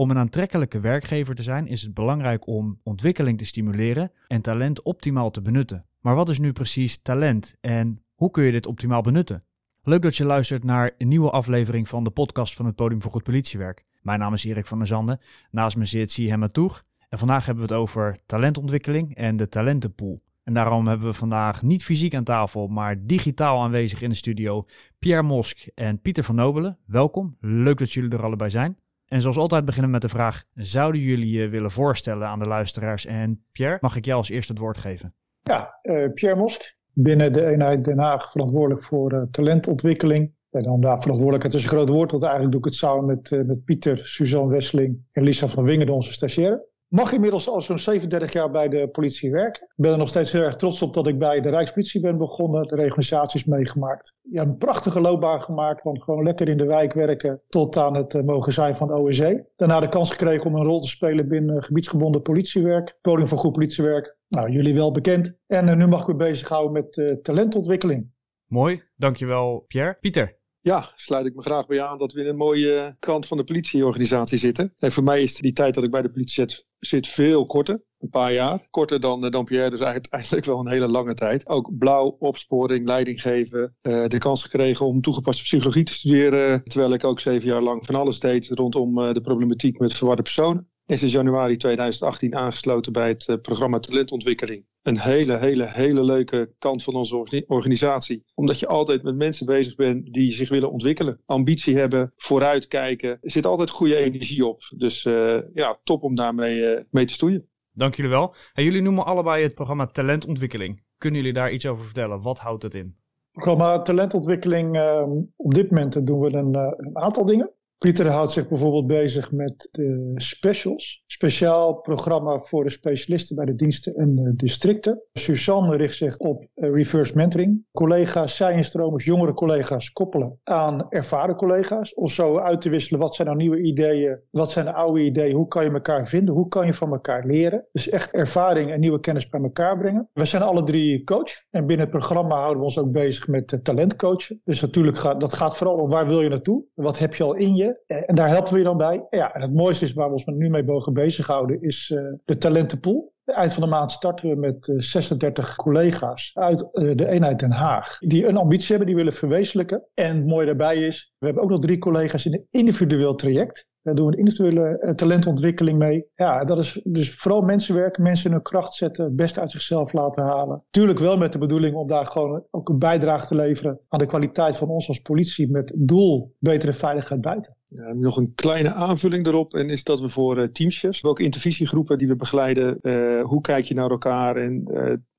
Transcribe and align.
Om 0.00 0.10
een 0.10 0.18
aantrekkelijke 0.18 0.80
werkgever 0.80 1.34
te 1.34 1.42
zijn 1.42 1.66
is 1.66 1.82
het 1.82 1.94
belangrijk 1.94 2.46
om 2.46 2.80
ontwikkeling 2.82 3.38
te 3.38 3.44
stimuleren 3.44 4.12
en 4.26 4.42
talent 4.42 4.82
optimaal 4.82 5.30
te 5.30 5.42
benutten. 5.42 5.86
Maar 6.00 6.14
wat 6.14 6.28
is 6.28 6.38
nu 6.38 6.52
precies 6.52 7.02
talent 7.02 7.56
en 7.60 8.04
hoe 8.14 8.30
kun 8.30 8.44
je 8.44 8.52
dit 8.52 8.66
optimaal 8.66 9.02
benutten? 9.02 9.44
Leuk 9.82 10.02
dat 10.02 10.16
je 10.16 10.24
luistert 10.24 10.64
naar 10.64 10.90
een 10.98 11.08
nieuwe 11.08 11.30
aflevering 11.30 11.88
van 11.88 12.04
de 12.04 12.10
podcast 12.10 12.54
van 12.54 12.66
het 12.66 12.74
Podium 12.74 13.02
voor 13.02 13.10
Goed 13.10 13.22
Politiewerk. 13.22 13.84
Mijn 14.02 14.18
naam 14.18 14.32
is 14.32 14.44
Erik 14.44 14.66
van 14.66 14.78
der 14.78 14.86
Zanden, 14.86 15.20
naast 15.50 15.76
me 15.76 15.84
zit 15.84 16.12
Sihem 16.12 16.52
Toeg 16.52 16.84
en 17.08 17.18
vandaag 17.18 17.46
hebben 17.46 17.66
we 17.66 17.72
het 17.72 17.82
over 17.82 18.18
talentontwikkeling 18.26 19.14
en 19.14 19.36
de 19.36 19.48
talentenpool. 19.48 20.22
En 20.44 20.54
daarom 20.54 20.86
hebben 20.86 21.06
we 21.06 21.14
vandaag 21.14 21.62
niet 21.62 21.84
fysiek 21.84 22.14
aan 22.14 22.24
tafel, 22.24 22.66
maar 22.66 23.06
digitaal 23.06 23.62
aanwezig 23.62 24.02
in 24.02 24.08
de 24.08 24.16
studio 24.16 24.66
Pierre 24.98 25.22
Mosk 25.22 25.66
en 25.74 26.00
Pieter 26.00 26.24
van 26.24 26.34
Nobelen. 26.34 26.78
Welkom, 26.86 27.36
leuk 27.40 27.78
dat 27.78 27.92
jullie 27.92 28.10
er 28.10 28.24
allebei 28.24 28.50
zijn. 28.50 28.78
En 29.12 29.20
zoals 29.20 29.36
altijd 29.36 29.64
beginnen 29.64 29.86
we 29.86 29.92
met 29.92 30.02
de 30.02 30.16
vraag: 30.16 30.44
zouden 30.54 31.00
jullie 31.00 31.30
je 31.30 31.48
willen 31.48 31.70
voorstellen 31.70 32.28
aan 32.28 32.38
de 32.38 32.44
luisteraars? 32.48 33.06
En 33.06 33.44
Pierre, 33.52 33.78
mag 33.80 33.96
ik 33.96 34.04
jou 34.04 34.18
als 34.18 34.28
eerste 34.28 34.52
het 34.52 34.60
woord 34.60 34.78
geven? 34.78 35.14
Ja, 35.42 35.78
uh, 35.82 36.12
Pierre 36.14 36.38
Mosk, 36.38 36.76
binnen 36.92 37.32
de 37.32 37.46
eenheid 37.46 37.84
Den 37.84 37.98
Haag 37.98 38.30
verantwoordelijk 38.30 38.82
voor 38.82 39.12
uh, 39.12 39.22
talentontwikkeling. 39.30 40.32
En 40.50 40.62
dan 40.62 40.80
daar 40.80 41.00
verantwoordelijkheid 41.00 41.54
is 41.54 41.62
een 41.62 41.68
groot 41.68 41.88
woord, 41.88 42.10
want 42.10 42.22
eigenlijk 42.22 42.52
doe 42.52 42.60
ik 42.60 42.66
het 42.66 42.76
samen 42.76 43.04
met, 43.04 43.30
uh, 43.30 43.44
met 43.44 43.64
Pieter, 43.64 44.06
Suzanne 44.06 44.50
Wesseling 44.50 44.98
en 45.12 45.22
Lisa 45.22 45.46
van 45.46 45.64
Wingen, 45.64 45.88
onze 45.88 46.12
stagiaire 46.12 46.68
mag 46.90 47.12
inmiddels 47.12 47.48
al 47.48 47.60
zo'n 47.60 47.78
37 47.78 48.32
jaar 48.32 48.50
bij 48.50 48.68
de 48.68 48.88
politie 48.88 49.30
werken. 49.30 49.62
Ik 49.62 49.74
ben 49.76 49.92
er 49.92 49.98
nog 49.98 50.08
steeds 50.08 50.32
heel 50.32 50.42
erg 50.42 50.56
trots 50.56 50.82
op 50.82 50.94
dat 50.94 51.06
ik 51.06 51.18
bij 51.18 51.40
de 51.40 51.48
Rijkspolitie 51.48 52.00
ben 52.00 52.18
begonnen, 52.18 52.68
de 52.68 52.76
reorganisaties 52.76 53.44
meegemaakt. 53.44 54.14
Ja, 54.22 54.42
een 54.42 54.56
prachtige 54.56 55.00
loopbaan 55.00 55.42
gemaakt, 55.42 55.82
van 55.82 56.02
gewoon 56.02 56.24
lekker 56.24 56.48
in 56.48 56.56
de 56.56 56.64
wijk 56.64 56.92
werken 56.92 57.42
tot 57.48 57.76
aan 57.76 57.94
het 57.94 58.14
uh, 58.14 58.22
mogen 58.22 58.52
zijn 58.52 58.74
van 58.74 58.92
OSE. 58.92 59.46
Daarna 59.56 59.80
de 59.80 59.88
kans 59.88 60.10
gekregen 60.10 60.50
om 60.50 60.56
een 60.56 60.66
rol 60.66 60.80
te 60.80 60.88
spelen 60.88 61.28
binnen 61.28 61.62
gebiedsgebonden 61.62 62.22
politiewerk, 62.22 62.98
podium 63.00 63.28
voor 63.28 63.38
goed 63.38 63.52
politiewerk. 63.52 64.16
Nou, 64.28 64.50
jullie 64.50 64.74
wel 64.74 64.90
bekend. 64.90 65.38
En 65.46 65.68
uh, 65.68 65.76
nu 65.76 65.86
mag 65.86 66.00
ik 66.00 66.06
me 66.06 66.14
bezighouden 66.14 66.72
met 66.72 66.96
uh, 66.96 67.14
talentontwikkeling. 67.14 68.10
Mooi, 68.46 68.82
dankjewel 68.96 69.64
Pierre. 69.68 69.96
Pieter, 70.00 70.39
ja, 70.60 70.92
sluit 70.94 71.26
ik 71.26 71.34
me 71.34 71.42
graag 71.42 71.66
bij 71.66 71.82
aan 71.82 71.98
dat 71.98 72.12
we 72.12 72.20
in 72.20 72.26
een 72.26 72.36
mooie 72.36 72.96
kant 72.98 73.26
van 73.26 73.36
de 73.36 73.44
politieorganisatie 73.44 74.38
zitten. 74.38 74.72
En 74.78 74.92
voor 74.92 75.02
mij 75.02 75.22
is 75.22 75.34
die 75.34 75.52
tijd 75.52 75.74
dat 75.74 75.84
ik 75.84 75.90
bij 75.90 76.02
de 76.02 76.10
politie 76.10 76.46
zit, 76.78 77.08
veel 77.08 77.46
korter. 77.46 77.82
Een 77.98 78.08
paar 78.08 78.32
jaar. 78.32 78.66
Korter 78.70 79.00
dan, 79.00 79.24
eh, 79.24 79.30
dan 79.30 79.44
Pierre, 79.44 79.70
dus 79.70 79.80
eigenlijk, 79.80 80.46
wel 80.52 80.58
een 80.58 80.70
hele 80.70 80.88
lange 80.88 81.14
tijd. 81.14 81.48
Ook 81.48 81.78
blauw, 81.78 82.16
opsporing, 82.18 82.84
leiding 82.84 83.20
geven. 83.20 83.76
Uh, 83.82 84.06
de 84.06 84.18
kans 84.18 84.42
gekregen 84.42 84.86
om 84.86 85.00
toegepaste 85.00 85.42
psychologie 85.42 85.84
te 85.84 85.92
studeren. 85.92 86.64
Terwijl 86.64 86.92
ik 86.92 87.04
ook 87.04 87.20
zeven 87.20 87.48
jaar 87.48 87.62
lang 87.62 87.86
van 87.86 87.94
alles 87.94 88.20
deed 88.20 88.48
rondom 88.48 88.98
uh, 88.98 89.12
de 89.12 89.20
problematiek 89.20 89.78
met 89.78 89.94
verwarde 89.94 90.22
personen 90.22 90.68
is 90.86 91.02
in 91.02 91.08
januari 91.08 91.56
2018 91.56 92.36
aangesloten 92.36 92.92
bij 92.92 93.08
het 93.08 93.42
programma 93.42 93.78
Talentontwikkeling 93.78 94.64
een 94.82 95.00
hele, 95.00 95.38
hele, 95.38 95.66
hele 95.66 96.04
leuke 96.04 96.54
kant 96.58 96.82
van 96.82 96.94
onze 96.94 97.44
organisatie. 97.46 98.24
Omdat 98.34 98.58
je 98.58 98.66
altijd 98.66 99.02
met 99.02 99.16
mensen 99.16 99.46
bezig 99.46 99.74
bent 99.74 100.12
die 100.12 100.32
zich 100.32 100.48
willen 100.48 100.70
ontwikkelen. 100.70 101.20
Ambitie 101.26 101.76
hebben, 101.76 102.12
vooruitkijken. 102.16 103.10
Er 103.10 103.30
zit 103.30 103.46
altijd 103.46 103.70
goede 103.70 103.96
energie 103.96 104.46
op. 104.46 104.60
Dus 104.76 105.04
uh, 105.04 105.38
ja, 105.54 105.78
top 105.84 106.02
om 106.02 106.14
daarmee 106.14 106.56
uh, 106.56 106.80
mee 106.90 107.04
te 107.04 107.12
stoeien. 107.12 107.48
Dank 107.72 107.94
jullie 107.94 108.10
wel. 108.10 108.34
En 108.52 108.64
jullie 108.64 108.82
noemen 108.82 109.04
allebei 109.04 109.42
het 109.42 109.54
programma 109.54 109.86
Talentontwikkeling. 109.86 110.82
Kunnen 110.98 111.20
jullie 111.20 111.34
daar 111.34 111.52
iets 111.52 111.66
over 111.66 111.84
vertellen? 111.84 112.22
Wat 112.22 112.38
houdt 112.38 112.62
het 112.62 112.74
in? 112.74 112.86
Het 112.86 113.42
programma 113.44 113.82
Talentontwikkeling, 113.82 114.76
uh, 114.76 115.02
op 115.36 115.54
dit 115.54 115.70
moment 115.70 116.06
doen 116.06 116.20
we 116.20 116.34
een, 116.34 116.54
een 116.54 116.98
aantal 116.98 117.24
dingen. 117.24 117.50
Pieter 117.84 118.08
houdt 118.08 118.32
zich 118.32 118.48
bijvoorbeeld 118.48 118.86
bezig 118.86 119.32
met 119.32 119.68
de 119.70 120.12
specials. 120.14 121.02
Speciaal 121.06 121.80
programma 121.80 122.38
voor 122.38 122.64
de 122.64 122.70
specialisten 122.70 123.36
bij 123.36 123.44
de 123.44 123.52
diensten 123.52 123.94
en 123.94 124.14
de 124.14 124.34
districten. 124.34 125.02
Suzanne 125.12 125.76
richt 125.76 125.96
zich 125.96 126.16
op 126.16 126.46
eh, 126.54 126.70
reverse 126.70 127.16
mentoring. 127.16 127.64
Collega's, 127.72 128.36
zij-instromers, 128.36 129.04
jongere 129.04 129.34
collega's 129.34 129.92
koppelen 129.92 130.38
aan 130.44 130.86
ervaren 130.88 131.36
collega's. 131.36 131.94
Om 131.94 132.06
zo 132.08 132.38
uit 132.38 132.60
te 132.60 132.70
wisselen 132.70 133.00
wat 133.00 133.14
zijn 133.14 133.28
nou 133.28 133.40
nieuwe 133.40 133.60
ideeën, 133.60 134.22
wat 134.30 134.50
zijn 134.50 134.64
de 134.64 134.72
oude 134.72 135.00
ideeën, 135.00 135.34
hoe 135.34 135.48
kan 135.48 135.64
je 135.64 135.70
elkaar 135.70 136.06
vinden, 136.06 136.34
hoe 136.34 136.48
kan 136.48 136.66
je 136.66 136.74
van 136.74 136.92
elkaar 136.92 137.26
leren. 137.26 137.66
Dus 137.72 137.88
echt 137.88 138.12
ervaring 138.12 138.70
en 138.70 138.80
nieuwe 138.80 139.00
kennis 139.00 139.28
bij 139.28 139.40
elkaar 139.40 139.78
brengen. 139.78 140.08
We 140.12 140.24
zijn 140.24 140.42
alle 140.42 140.62
drie 140.62 141.04
coach 141.04 141.44
en 141.50 141.66
binnen 141.66 141.86
het 141.86 141.96
programma 141.96 142.34
houden 142.36 142.58
we 142.58 142.64
ons 142.64 142.78
ook 142.78 142.92
bezig 142.92 143.28
met 143.28 143.58
talentcoachen. 143.62 144.40
Dus 144.44 144.60
natuurlijk 144.60 144.98
gaat 144.98 145.20
dat 145.20 145.34
gaat 145.34 145.56
vooral 145.56 145.76
om 145.76 145.90
waar 145.90 146.06
wil 146.06 146.20
je 146.20 146.28
naartoe, 146.28 146.64
wat 146.74 146.98
heb 146.98 147.14
je 147.14 147.24
al 147.24 147.34
in 147.34 147.54
je 147.56 147.68
eh, 147.86 147.96
en 148.06 148.14
daar 148.14 148.28
helpen 148.28 148.52
we 148.52 148.58
je 148.58 148.64
dan 148.64 148.76
bij. 148.76 149.06
Ja, 149.10 149.34
en 149.34 149.40
het 149.42 149.54
mooiste 149.54 149.84
is 149.84 149.92
waar 149.92 150.06
we 150.06 150.12
ons 150.12 150.24
nu 150.24 150.48
mee 150.48 150.64
mogen 150.64 150.92
bezighouden, 150.92 151.62
is 151.62 151.90
uh, 151.94 152.12
de 152.24 152.38
talentenpool. 152.38 153.12
Eind 153.24 153.52
van 153.52 153.62
de 153.62 153.68
maand 153.68 153.92
starten 153.92 154.28
we 154.28 154.36
met 154.36 154.72
36 154.76 155.48
eh, 155.48 155.54
collega's 155.54 156.30
uit 156.34 156.58
de 156.72 157.08
eenheid 157.08 157.38
Den 157.38 157.50
Haag. 157.50 157.98
Die 157.98 158.26
een 158.26 158.36
ambitie 158.36 158.68
hebben, 158.68 158.86
die 158.86 158.96
willen 158.96 159.12
verwezenlijken. 159.12 159.84
En 159.94 160.16
het 160.16 160.26
mooie 160.26 160.46
daarbij 160.46 160.76
is, 160.76 161.14
we 161.18 161.26
hebben 161.26 161.44
ook 161.44 161.50
nog 161.50 161.60
drie 161.60 161.78
collega's 161.78 162.26
in 162.26 162.34
een 162.34 162.46
individueel 162.48 163.14
traject. 163.14 163.68
Daar 163.82 163.94
doen 163.94 164.10
we 164.10 164.16
individuele 164.16 164.78
eh, 164.78 164.94
talentontwikkeling 164.94 165.78
mee. 165.78 166.06
Ja, 166.14 166.44
dat 166.44 166.58
is 166.58 166.80
dus 166.84 167.14
vooral 167.14 167.40
mensenwerk, 167.40 167.98
mensen 167.98 168.26
in 168.26 168.32
hun 168.32 168.42
kracht 168.42 168.74
zetten, 168.74 169.04
het 169.04 169.16
beste 169.16 169.40
uit 169.40 169.50
zichzelf 169.50 169.92
laten 169.92 170.22
halen. 170.22 170.64
Tuurlijk 170.70 170.98
wel 170.98 171.16
met 171.16 171.32
de 171.32 171.38
bedoeling 171.38 171.74
om 171.74 171.86
daar 171.86 172.06
gewoon 172.06 172.44
ook 172.50 172.68
een 172.68 172.78
bijdrage 172.78 173.26
te 173.26 173.34
leveren 173.34 173.80
aan 173.88 173.98
de 173.98 174.06
kwaliteit 174.06 174.56
van 174.56 174.68
ons 174.68 174.88
als 174.88 174.98
politie 174.98 175.50
met 175.50 175.72
doel 175.76 176.34
betere 176.38 176.72
veiligheid 176.72 177.20
buiten. 177.20 177.56
Ja, 177.68 177.92
nog 177.92 178.16
een 178.16 178.32
kleine 178.34 178.72
aanvulling 178.72 179.26
erop 179.26 179.54
en 179.54 179.70
is 179.70 179.84
dat 179.84 180.00
we 180.00 180.08
voor 180.08 180.38
uh, 180.38 180.44
teamchefs, 180.44 181.04
ook 181.04 181.20
intervisiegroepen 181.20 181.98
die 181.98 182.08
we 182.08 182.16
begeleiden, 182.16 182.78
uh, 182.80 183.22
hoe 183.22 183.40
kijk 183.40 183.64
je 183.64 183.74
naar 183.74 183.90
elkaar? 183.90 184.36
En 184.36 184.62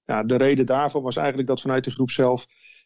ja, 0.05 0.23
de 0.23 0.35
reden 0.35 0.65
daarvan 0.65 1.03
was 1.03 1.15
eigenlijk 1.15 1.47
dat 1.47 1.61
vanuit 1.61 1.83
de 1.83 1.91
groep 1.91 2.09
zelf 2.09 2.45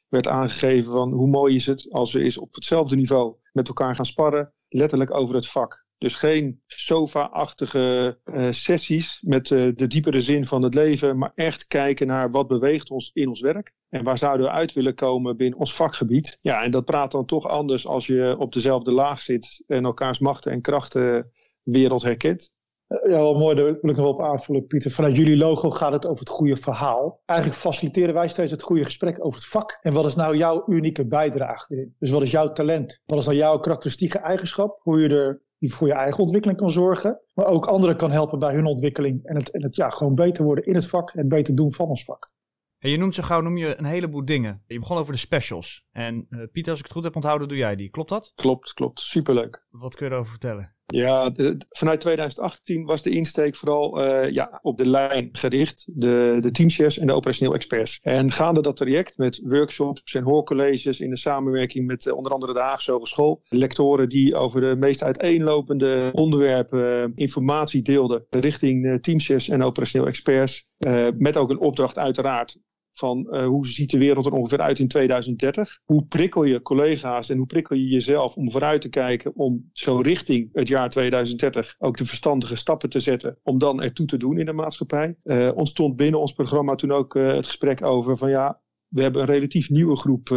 werd 0.10 0.28
aangegeven 0.28 0.92
van 0.92 1.12
hoe 1.12 1.28
mooi 1.28 1.56
is 1.56 1.66
het 1.66 1.92
als 1.92 2.14
we 2.14 2.22
eens 2.22 2.38
op 2.38 2.56
hetzelfde 2.56 2.96
niveau 2.96 3.36
met 3.52 3.68
elkaar 3.68 3.96
gaan 3.96 4.06
sparren, 4.06 4.54
letterlijk 4.76 5.14
over 5.14 5.36
het 5.36 5.48
vak. 5.48 5.86
Dus 5.98 6.16
geen 6.16 6.62
sofa-achtige 6.66 8.20
uh, 8.26 8.48
sessies 8.52 9.22
met 9.22 9.50
uh, 9.50 9.72
de 9.76 9.88
diepere 9.88 10.22
zin 10.22 10.48
van 10.48 10.62
het 10.62 10.74
leven, 10.74 11.18
maar 11.18 11.32
echt 11.36 11.68
kijken 11.68 12.08
naar 12.08 12.32
wat 12.32 12.48
beweegt 12.48 12.92
ons 12.92 13.12
in 13.14 13.28
ons 13.28 13.42
werk 13.42 13.72
en 13.90 14.04
waar 14.04 14.18
zouden 14.18 14.46
we 14.46 14.52
uit 14.52 14.74
willen 14.74 14.96
komen 14.96 15.38
binnen 15.38 15.60
ons 15.60 15.74
vakgebied. 15.74 16.38
Ja, 16.42 16.64
en 16.64 16.72
dat 16.72 16.86
praat 16.86 17.12
dan 17.12 17.26
toch 17.26 17.48
anders 17.48 17.88
als 17.88 18.08
je 18.08 18.36
op 18.40 18.54
dezelfde 18.54 18.92
laag 18.92 19.22
zit 19.22 19.64
en 19.68 19.86
elkaars 19.86 20.20
machten 20.20 20.52
en 20.52 20.62
krachten 20.62 21.32
wereld 21.64 22.02
herkent. 22.02 22.54
Ja, 22.88 23.08
wel 23.08 23.38
mooi, 23.38 23.56
daar 23.56 23.66
wil 23.66 23.74
ik 23.74 23.82
nog 23.82 23.98
wel 23.98 24.10
op 24.10 24.22
aanvullen, 24.22 24.66
Pieter. 24.66 24.92
Vanuit 24.92 25.18
jullie 25.18 25.38
logo 25.38 25.70
gaat 25.70 25.92
het 25.92 26.06
over 26.06 26.20
het 26.20 26.30
goede 26.30 26.56
verhaal. 26.56 27.22
Eigenlijk 27.26 27.60
faciliteren 27.60 28.14
wij 28.14 28.28
steeds 28.28 28.52
het 28.52 28.62
goede 28.62 28.84
gesprek 28.84 29.26
over 29.26 29.40
het 29.40 29.50
vak. 29.50 29.80
En 29.82 29.94
wat 29.94 30.06
is 30.06 30.16
nou 30.16 30.38
jouw 30.38 30.64
unieke 30.68 31.08
bijdrage 31.08 31.74
erin? 31.74 31.96
Dus 32.00 32.12
wat 32.12 32.22
is 32.22 32.32
jouw 32.32 32.52
talent? 32.52 33.02
Wat 33.06 33.20
is 33.20 33.26
nou 33.26 33.38
jouw 33.38 33.60
karakteristieke 33.60 34.18
eigenschap? 34.20 34.80
Hoe 34.84 35.02
je 35.02 35.10
er 35.10 35.44
voor 35.60 35.88
je 35.88 35.94
eigen 35.94 36.20
ontwikkeling 36.20 36.60
kan 36.60 36.72
zorgen, 36.72 37.22
maar 37.34 37.46
ook 37.46 37.66
anderen 37.66 37.96
kan 37.96 38.12
helpen 38.12 38.40
bij 38.40 38.54
hun 38.54 38.66
ontwikkeling 38.66 39.26
en 39.26 39.36
het, 39.36 39.52
en 39.52 39.64
het 39.64 39.76
ja, 39.76 39.90
gewoon 39.90 40.16
beter 40.16 40.44
worden 40.44 40.66
in 40.66 40.76
het 40.76 40.88
vak 40.88 41.12
en 41.12 41.28
beter 41.28 41.56
doen 41.56 41.74
van 41.74 41.88
ons 41.88 42.04
vak. 42.04 42.34
En 42.78 42.90
je 42.90 42.98
noemt 42.98 43.16
zo 43.16 43.24
gauw 43.24 43.42
noem 43.42 43.58
je 43.58 43.78
een 43.78 43.86
heleboel 43.86 44.26
dingen. 44.26 44.64
Je 44.68 44.80
begon 44.80 44.98
over 44.98 45.14
de 45.14 45.20
specials. 45.20 45.86
En 45.92 46.28
uh, 46.30 46.44
Pieter, 46.52 46.72
als 46.72 46.80
ik 46.80 46.86
het 46.86 46.94
goed 46.94 47.04
heb 47.04 47.16
onthouden, 47.16 47.48
doe 47.48 47.58
jij 47.58 47.76
die. 47.76 47.90
Klopt 47.90 48.10
dat? 48.10 48.32
Klopt, 48.36 48.74
klopt. 48.74 49.00
Superleuk. 49.00 49.66
Wat 49.70 49.96
kun 49.96 50.06
je 50.06 50.12
erover 50.12 50.32
vertellen? 50.32 50.75
Ja, 50.86 51.32
vanuit 51.70 52.00
2018 52.00 52.86
was 52.86 53.02
de 53.02 53.10
insteek 53.10 53.56
vooral 53.56 54.06
uh, 54.06 54.30
ja, 54.30 54.60
op 54.62 54.78
de 54.78 54.88
lijn 54.88 55.30
gericht. 55.32 55.86
De, 55.88 56.38
de 56.40 56.52
teamchefs 56.52 56.98
en 56.98 57.08
de 57.08 57.14
operationeel 57.14 57.54
experts. 57.54 58.00
En 58.02 58.32
gaande 58.32 58.62
dat 58.62 58.78
traject 58.78 59.18
met 59.18 59.42
workshops 59.44 60.16
en 60.16 60.24
hoorcolleges 60.24 61.00
in 61.00 61.10
de 61.10 61.18
samenwerking 61.18 61.86
met 61.86 62.06
uh, 62.06 62.16
onder 62.16 62.32
andere 62.32 62.54
de 62.54 62.60
Haagse 62.60 62.92
Hogeschool. 62.92 63.42
Lectoren 63.50 64.10
die 64.10 64.36
over 64.36 64.62
de 64.62 64.76
meest 64.76 65.04
uiteenlopende 65.04 66.10
onderwerpen 66.14 67.12
informatie 67.16 67.82
deelden 67.82 68.26
richting 68.30 69.02
teamchefs 69.02 69.50
en 69.50 69.64
operationeel 69.64 70.08
experts. 70.08 70.68
met 71.16 71.38
ook 71.38 71.50
een 71.50 71.60
opdracht 71.60 71.98
uiteraard 71.98 72.58
van 72.98 73.28
uh, 73.30 73.46
hoe 73.46 73.68
ziet 73.68 73.92
de 73.92 73.98
wereld 73.98 74.26
er 74.26 74.32
ongeveer 74.32 74.62
uit 74.62 74.80
in 74.80 74.88
2030? 74.88 75.80
Hoe 75.84 76.06
prikkel 76.06 76.44
je 76.44 76.62
collega's 76.62 77.30
en 77.30 77.38
hoe 77.38 77.46
prikkel 77.46 77.76
je 77.76 77.88
jezelf 77.88 78.36
om 78.36 78.52
vooruit 78.52 78.82
te 78.82 78.90
kijken 78.90 79.36
om 79.36 79.70
zo 79.74 79.98
richting 79.98 80.50
het 80.54 80.68
jaar 80.68 80.90
2030 80.90 81.76
ook 81.80 81.98
de 81.98 82.06
verstandige 82.06 82.56
stappen 82.56 82.90
te 82.90 83.00
zetten 83.00 83.38
om 83.44 83.58
dan 83.58 83.82
ertoe 83.82 84.06
te 84.06 84.18
doen 84.18 84.38
in 84.38 84.46
de 84.46 84.54
maatschappij? 84.54 85.18
Uh, 85.24 85.52
ontstond 85.56 85.96
binnen 85.96 86.20
ons 86.20 86.34
programma 86.34 86.76
toen 86.76 86.92
ook 86.92 87.16
uh, 87.16 87.34
het 87.34 87.46
gesprek 87.46 87.84
over 87.84 88.18
van 88.18 88.30
ja, 88.30 88.62
we 88.88 89.02
hebben 89.02 89.22
een 89.22 89.28
relatief 89.28 89.70
nieuwe 89.70 89.98
groep 89.98 90.30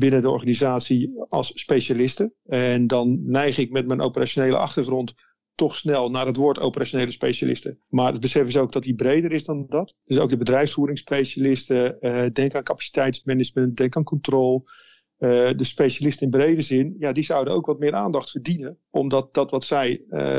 binnen 0.00 0.22
de 0.22 0.30
organisatie 0.30 1.12
als 1.28 1.52
specialisten. 1.54 2.34
En 2.44 2.86
dan 2.86 3.20
neig 3.24 3.58
ik 3.58 3.70
met 3.70 3.86
mijn 3.86 4.00
operationele 4.00 4.56
achtergrond 4.56 5.14
toch 5.60 5.76
snel 5.76 6.10
naar 6.10 6.26
het 6.26 6.36
woord 6.36 6.58
operationele 6.58 7.10
specialisten. 7.10 7.78
Maar 7.88 8.12
het 8.12 8.20
besef 8.20 8.48
is 8.48 8.56
ook 8.56 8.72
dat 8.72 8.82
die 8.82 8.94
breder 8.94 9.32
is 9.32 9.44
dan 9.44 9.66
dat. 9.68 9.94
Dus 10.04 10.18
ook 10.18 10.28
de 10.28 10.36
bedrijfsvoeringsspecialisten, 10.36 11.96
uh, 12.00 12.26
denk 12.32 12.54
aan 12.54 12.62
capaciteitsmanagement, 12.62 13.76
denk 13.76 13.96
aan 13.96 14.04
controle. 14.04 14.62
de 15.56 15.64
specialisten 15.64 16.24
in 16.24 16.30
brede 16.30 16.62
zin, 16.62 16.96
ja, 16.98 17.12
die 17.12 17.24
zouden 17.24 17.54
ook 17.54 17.66
wat 17.66 17.78
meer 17.78 17.94
aandacht 17.94 18.30
verdienen. 18.30 18.78
Omdat 18.90 19.34
dat 19.34 19.50
wat 19.50 19.64
zij 19.64 19.88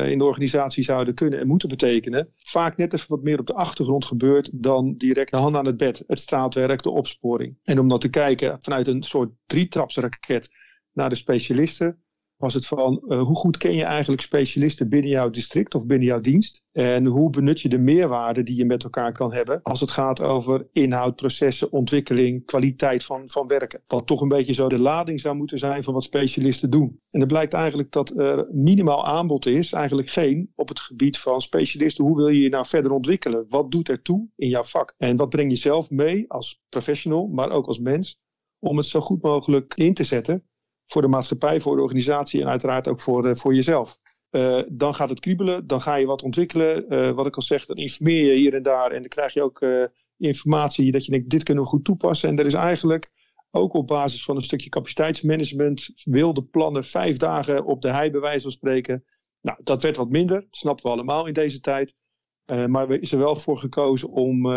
in 0.09 0.17
de 0.17 0.23
organisatie 0.23 0.83
zouden 0.83 1.13
kunnen 1.13 1.39
en 1.39 1.47
moeten 1.47 1.69
betekenen, 1.69 2.33
vaak 2.35 2.77
net 2.77 2.93
even 2.93 3.09
wat 3.09 3.23
meer 3.23 3.39
op 3.39 3.47
de 3.47 3.53
achtergrond 3.53 4.05
gebeurt 4.05 4.49
dan 4.53 4.95
direct 4.97 5.31
de 5.31 5.37
hand 5.37 5.55
aan 5.55 5.65
het 5.65 5.77
bed, 5.77 6.03
het 6.07 6.19
straatwerk, 6.19 6.83
de 6.83 6.89
opsporing. 6.89 7.57
En 7.63 7.79
om 7.79 7.87
dan 7.87 7.99
te 7.99 8.09
kijken 8.09 8.57
vanuit 8.61 8.87
een 8.87 9.03
soort 9.03 9.31
drietrapsraket 9.45 10.49
naar 10.93 11.09
de 11.09 11.15
specialisten, 11.15 12.03
was 12.41 12.53
het 12.53 12.65
van 12.65 13.03
uh, 13.07 13.21
hoe 13.21 13.35
goed 13.35 13.57
ken 13.57 13.75
je 13.75 13.83
eigenlijk 13.83 14.21
specialisten 14.21 14.89
binnen 14.89 15.09
jouw 15.09 15.29
district 15.29 15.75
of 15.75 15.85
binnen 15.85 16.07
jouw 16.07 16.21
dienst? 16.21 16.63
En 16.71 17.05
hoe 17.05 17.29
benut 17.29 17.61
je 17.61 17.69
de 17.69 17.77
meerwaarde 17.77 18.43
die 18.43 18.55
je 18.55 18.65
met 18.65 18.83
elkaar 18.83 19.11
kan 19.13 19.33
hebben 19.33 19.59
als 19.63 19.81
het 19.81 19.91
gaat 19.91 20.21
over 20.21 20.67
inhoud, 20.71 21.15
processen, 21.15 21.71
ontwikkeling, 21.71 22.45
kwaliteit 22.45 23.03
van, 23.03 23.29
van 23.29 23.47
werken. 23.47 23.81
Wat 23.87 24.07
toch 24.07 24.21
een 24.21 24.27
beetje 24.27 24.53
zo 24.53 24.67
de 24.69 24.81
lading 24.81 25.19
zou 25.19 25.35
moeten 25.35 25.57
zijn 25.57 25.83
van 25.83 25.93
wat 25.93 26.03
specialisten 26.03 26.69
doen. 26.69 26.99
En 27.11 27.19
het 27.19 27.29
blijkt 27.29 27.53
eigenlijk 27.53 27.91
dat 27.91 28.09
er 28.17 28.47
minimaal 28.51 29.05
aanbod 29.05 29.45
is, 29.45 29.73
eigenlijk 29.73 30.09
geen, 30.09 30.51
op 30.55 30.67
het 30.67 30.79
gebied 30.79 31.17
van 31.17 31.41
specialisten. 31.41 32.05
Hoe 32.05 32.15
wil 32.15 32.27
je 32.27 32.41
je 32.41 32.49
nou 32.49 32.65
verder 32.65 32.91
ontwikkelen? 32.91 33.45
Wat 33.49 33.71
doet 33.71 33.89
er 33.89 34.01
toe 34.01 34.27
in 34.35 34.49
jouw 34.49 34.63
vak? 34.63 34.93
En 34.97 35.15
wat 35.15 35.29
breng 35.29 35.49
je 35.49 35.57
zelf 35.57 35.89
mee 35.89 36.25
als 36.27 36.61
professional, 36.69 37.27
maar 37.27 37.49
ook 37.49 37.67
als 37.67 37.79
mens, 37.79 38.19
om 38.59 38.77
het 38.77 38.85
zo 38.85 39.01
goed 39.01 39.21
mogelijk 39.21 39.73
in 39.75 39.93
te 39.93 40.03
zetten? 40.03 40.43
Voor 40.91 41.01
de 41.01 41.07
maatschappij, 41.07 41.59
voor 41.59 41.75
de 41.75 41.81
organisatie 41.81 42.41
en 42.41 42.47
uiteraard 42.47 42.87
ook 42.87 43.01
voor, 43.01 43.27
uh, 43.27 43.35
voor 43.35 43.55
jezelf. 43.55 43.99
Uh, 44.31 44.61
dan 44.67 44.95
gaat 44.95 45.09
het 45.09 45.19
kriebelen, 45.19 45.67
dan 45.67 45.81
ga 45.81 45.95
je 45.95 46.05
wat 46.05 46.23
ontwikkelen. 46.23 46.93
Uh, 46.93 47.11
wat 47.11 47.25
ik 47.25 47.35
al 47.35 47.41
zeg, 47.41 47.65
dan 47.65 47.75
informeer 47.75 48.25
je 48.25 48.37
hier 48.37 48.53
en 48.53 48.63
daar 48.63 48.91
en 48.91 48.99
dan 48.99 49.09
krijg 49.09 49.33
je 49.33 49.41
ook 49.41 49.65
informatie 50.17 50.91
dat 50.91 51.05
je 51.05 51.11
denkt, 51.11 51.29
dit 51.29 51.43
kunnen 51.43 51.63
we 51.63 51.69
goed 51.69 51.83
toepassen. 51.83 52.29
En 52.29 52.37
er 52.37 52.45
is 52.45 52.53
eigenlijk 52.53 53.11
ook 53.51 53.73
op 53.73 53.87
basis 53.87 54.23
van 54.23 54.35
een 54.35 54.43
stukje 54.43 54.69
capaciteitsmanagement, 54.69 55.91
wilde 56.03 56.43
plannen, 56.43 56.83
vijf 56.83 57.17
dagen 57.17 57.65
op 57.65 57.81
de 57.81 57.91
hei 57.91 58.11
bij 58.11 58.19
wijze 58.19 58.41
van 58.41 58.51
spreken. 58.51 59.03
Nou, 59.41 59.59
dat 59.63 59.81
werd 59.81 59.97
wat 59.97 60.09
minder, 60.09 60.39
dat 60.39 60.47
snappen 60.55 60.85
we 60.85 60.91
allemaal 60.91 61.27
in 61.27 61.33
deze 61.33 61.59
tijd. 61.59 61.95
maar 62.45 62.89
er 62.89 63.01
is 63.01 63.11
er 63.11 63.19
wel 63.19 63.35
voor 63.35 63.57
gekozen 63.57 64.09
om 64.09 64.51